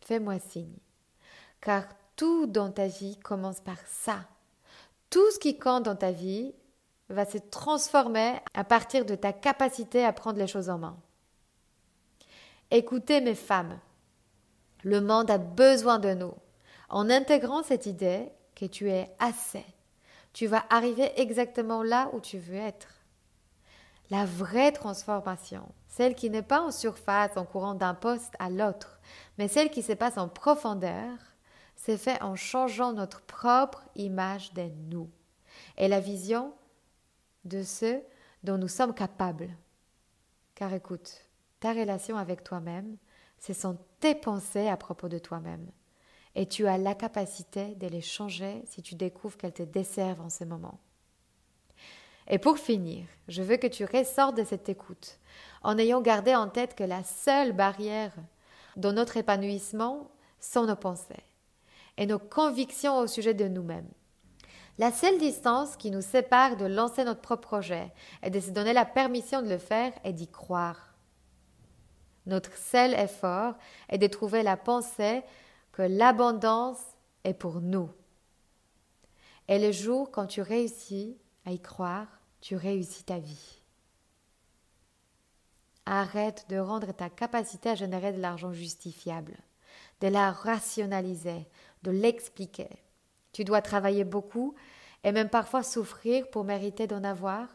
fais-moi 0.00 0.38
signe. 0.38 0.76
Car 1.60 1.84
tout 2.16 2.46
dans 2.46 2.70
ta 2.70 2.86
vie 2.86 3.18
commence 3.18 3.60
par 3.60 3.78
ça. 3.86 4.20
Tout 5.10 5.30
ce 5.32 5.38
qui 5.38 5.58
compte 5.58 5.84
dans 5.84 5.96
ta 5.96 6.12
vie 6.12 6.54
va 7.08 7.24
se 7.24 7.38
transformer 7.38 8.40
à 8.54 8.64
partir 8.64 9.04
de 9.04 9.14
ta 9.14 9.32
capacité 9.32 10.04
à 10.04 10.12
prendre 10.12 10.38
les 10.38 10.46
choses 10.46 10.70
en 10.70 10.78
main. 10.78 10.98
Écoutez 12.70 13.20
mes 13.20 13.34
femmes, 13.34 13.78
le 14.82 15.00
monde 15.00 15.30
a 15.30 15.38
besoin 15.38 15.98
de 15.98 16.14
nous. 16.14 16.34
En 16.88 17.10
intégrant 17.10 17.62
cette 17.62 17.86
idée 17.86 18.32
tu 18.66 18.90
es 18.90 19.14
assez, 19.18 19.64
tu 20.32 20.46
vas 20.46 20.64
arriver 20.70 21.12
exactement 21.20 21.82
là 21.82 22.10
où 22.12 22.20
tu 22.20 22.38
veux 22.38 22.56
être. 22.56 22.88
La 24.10 24.26
vraie 24.26 24.72
transformation, 24.72 25.66
celle 25.88 26.14
qui 26.14 26.30
n'est 26.30 26.42
pas 26.42 26.60
en 26.60 26.70
surface 26.70 27.36
en 27.36 27.44
courant 27.44 27.74
d'un 27.74 27.94
poste 27.94 28.34
à 28.38 28.50
l'autre, 28.50 29.00
mais 29.38 29.48
celle 29.48 29.70
qui 29.70 29.82
se 29.82 29.92
passe 29.92 30.18
en 30.18 30.28
profondeur, 30.28 31.18
c'est 31.76 31.98
fait 31.98 32.20
en 32.22 32.36
changeant 32.36 32.92
notre 32.92 33.22
propre 33.22 33.82
image 33.96 34.52
de 34.52 34.68
nous 34.88 35.10
et 35.76 35.88
la 35.88 36.00
vision 36.00 36.52
de 37.44 37.62
ce 37.62 38.00
dont 38.42 38.58
nous 38.58 38.68
sommes 38.68 38.94
capables. 38.94 39.50
Car 40.54 40.72
écoute, 40.72 41.26
ta 41.60 41.72
relation 41.72 42.16
avec 42.16 42.44
toi-même, 42.44 42.96
ce 43.38 43.52
sont 43.52 43.78
tes 44.00 44.14
pensées 44.14 44.68
à 44.68 44.76
propos 44.76 45.08
de 45.08 45.18
toi-même. 45.18 45.70
Et 46.34 46.46
tu 46.46 46.66
as 46.66 46.78
la 46.78 46.94
capacité 46.94 47.74
de 47.74 47.86
les 47.86 48.00
changer 48.00 48.62
si 48.66 48.82
tu 48.82 48.94
découvres 48.94 49.36
qu'elles 49.36 49.52
te 49.52 49.62
desservent 49.62 50.22
en 50.22 50.30
ce 50.30 50.44
moment. 50.44 50.78
Et 52.28 52.38
pour 52.38 52.58
finir, 52.58 53.06
je 53.28 53.42
veux 53.42 53.56
que 53.56 53.66
tu 53.66 53.84
ressortes 53.84 54.36
de 54.36 54.44
cette 54.44 54.68
écoute 54.68 55.18
en 55.62 55.76
ayant 55.78 56.00
gardé 56.00 56.34
en 56.34 56.48
tête 56.48 56.74
que 56.74 56.84
la 56.84 57.02
seule 57.02 57.52
barrière 57.52 58.12
dans 58.76 58.92
notre 58.92 59.16
épanouissement 59.16 60.10
sont 60.40 60.66
nos 60.66 60.76
pensées 60.76 61.24
et 61.96 62.06
nos 62.06 62.18
convictions 62.18 62.98
au 62.98 63.06
sujet 63.06 63.34
de 63.34 63.48
nous-mêmes. 63.48 63.90
La 64.78 64.90
seule 64.90 65.18
distance 65.18 65.76
qui 65.76 65.90
nous 65.90 66.00
sépare 66.00 66.56
de 66.56 66.64
lancer 66.64 67.04
notre 67.04 67.20
propre 67.20 67.46
projet 67.48 67.92
et 68.22 68.30
de 68.30 68.40
se 68.40 68.50
donner 68.50 68.72
la 68.72 68.86
permission 68.86 69.42
de 69.42 69.48
le 69.48 69.58
faire 69.58 69.92
est 70.02 70.14
d'y 70.14 70.28
croire. 70.28 70.94
Notre 72.24 72.56
seul 72.56 72.94
effort 72.94 73.54
est 73.90 73.98
de 73.98 74.06
trouver 74.06 74.42
la 74.42 74.56
pensée 74.56 75.22
que 75.72 75.82
l'abondance 75.82 76.80
est 77.24 77.34
pour 77.34 77.60
nous. 77.60 77.90
Et 79.48 79.58
le 79.58 79.72
jour 79.72 80.10
quand 80.10 80.26
tu 80.26 80.40
réussis 80.40 81.18
à 81.44 81.52
y 81.52 81.60
croire, 81.60 82.06
tu 82.40 82.56
réussis 82.56 83.04
ta 83.04 83.18
vie. 83.18 83.62
Arrête 85.86 86.46
de 86.48 86.58
rendre 86.58 86.92
ta 86.92 87.10
capacité 87.10 87.70
à 87.70 87.74
générer 87.74 88.12
de 88.12 88.20
l'argent 88.20 88.52
justifiable, 88.52 89.36
de 90.00 90.08
la 90.08 90.30
rationaliser, 90.30 91.48
de 91.82 91.90
l'expliquer. 91.90 92.68
Tu 93.32 93.44
dois 93.44 93.62
travailler 93.62 94.04
beaucoup 94.04 94.54
et 95.04 95.12
même 95.12 95.28
parfois 95.28 95.62
souffrir 95.62 96.28
pour 96.30 96.44
mériter 96.44 96.86
d'en 96.86 97.02
avoir. 97.02 97.48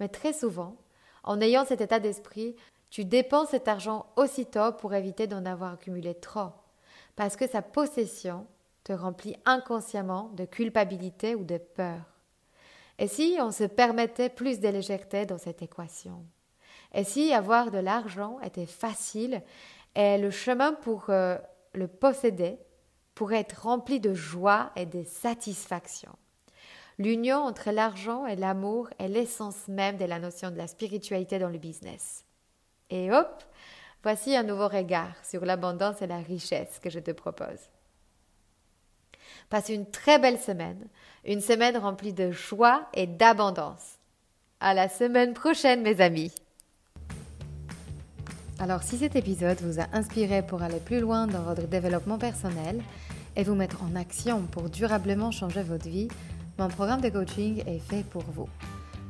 Mais 0.00 0.08
très 0.08 0.32
souvent, 0.32 0.76
en 1.24 1.40
ayant 1.40 1.64
cet 1.64 1.80
état 1.80 2.00
d'esprit, 2.00 2.56
Tu 2.90 3.06
dépenses 3.06 3.48
cet 3.48 3.68
argent 3.68 4.04
aussitôt 4.16 4.70
pour 4.72 4.92
éviter 4.92 5.26
d'en 5.26 5.46
avoir 5.46 5.72
accumulé 5.72 6.14
trop, 6.14 6.50
parce 7.22 7.36
que 7.36 7.46
sa 7.46 7.62
possession 7.62 8.48
te 8.82 8.92
remplit 8.92 9.36
inconsciemment 9.44 10.32
de 10.34 10.44
culpabilité 10.44 11.36
ou 11.36 11.44
de 11.44 11.56
peur. 11.56 12.00
Et 12.98 13.06
si 13.06 13.36
on 13.38 13.52
se 13.52 13.62
permettait 13.62 14.28
plus 14.28 14.58
de 14.58 14.66
légèreté 14.66 15.24
dans 15.24 15.38
cette 15.38 15.62
équation? 15.62 16.26
Et 16.92 17.04
si 17.04 17.32
avoir 17.32 17.70
de 17.70 17.78
l'argent 17.78 18.40
était 18.40 18.66
facile 18.66 19.40
et 19.94 20.18
le 20.18 20.32
chemin 20.32 20.72
pour 20.72 21.10
euh, 21.10 21.38
le 21.74 21.86
posséder 21.86 22.58
pourrait 23.14 23.38
être 23.38 23.66
rempli 23.66 24.00
de 24.00 24.14
joie 24.14 24.72
et 24.74 24.84
de 24.84 25.04
satisfaction? 25.04 26.10
L'union 26.98 27.38
entre 27.38 27.70
l'argent 27.70 28.26
et 28.26 28.34
l'amour 28.34 28.90
est 28.98 29.06
l'essence 29.06 29.68
même 29.68 29.96
de 29.96 30.06
la 30.06 30.18
notion 30.18 30.50
de 30.50 30.58
la 30.58 30.66
spiritualité 30.66 31.38
dans 31.38 31.50
le 31.50 31.58
business. 31.58 32.24
Et 32.90 33.12
hop, 33.12 33.44
voici 34.02 34.36
un 34.36 34.42
nouveau 34.42 34.68
regard 34.68 35.14
sur 35.24 35.44
l'abondance 35.44 36.02
et 36.02 36.06
la 36.06 36.18
richesse 36.18 36.78
que 36.82 36.90
je 36.90 37.00
te 37.00 37.10
propose. 37.10 37.70
Passe 39.48 39.68
une 39.68 39.90
très 39.90 40.18
belle 40.18 40.38
semaine, 40.38 40.86
une 41.24 41.40
semaine 41.40 41.76
remplie 41.76 42.12
de 42.12 42.30
joie 42.30 42.88
et 42.94 43.06
d'abondance. 43.06 43.98
À 44.60 44.74
la 44.74 44.88
semaine 44.88 45.34
prochaine, 45.34 45.82
mes 45.82 46.00
amis. 46.00 46.32
Alors, 48.58 48.82
si 48.82 48.98
cet 48.98 49.16
épisode 49.16 49.60
vous 49.60 49.80
a 49.80 49.86
inspiré 49.92 50.42
pour 50.42 50.62
aller 50.62 50.78
plus 50.78 51.00
loin 51.00 51.26
dans 51.26 51.42
votre 51.42 51.66
développement 51.66 52.18
personnel 52.18 52.80
et 53.34 53.42
vous 53.42 53.54
mettre 53.54 53.82
en 53.82 53.96
action 53.96 54.42
pour 54.42 54.70
durablement 54.70 55.32
changer 55.32 55.62
votre 55.62 55.88
vie, 55.88 56.08
mon 56.58 56.68
programme 56.68 57.00
de 57.00 57.08
coaching 57.08 57.64
est 57.66 57.80
fait 57.80 58.04
pour 58.04 58.22
vous. 58.22 58.48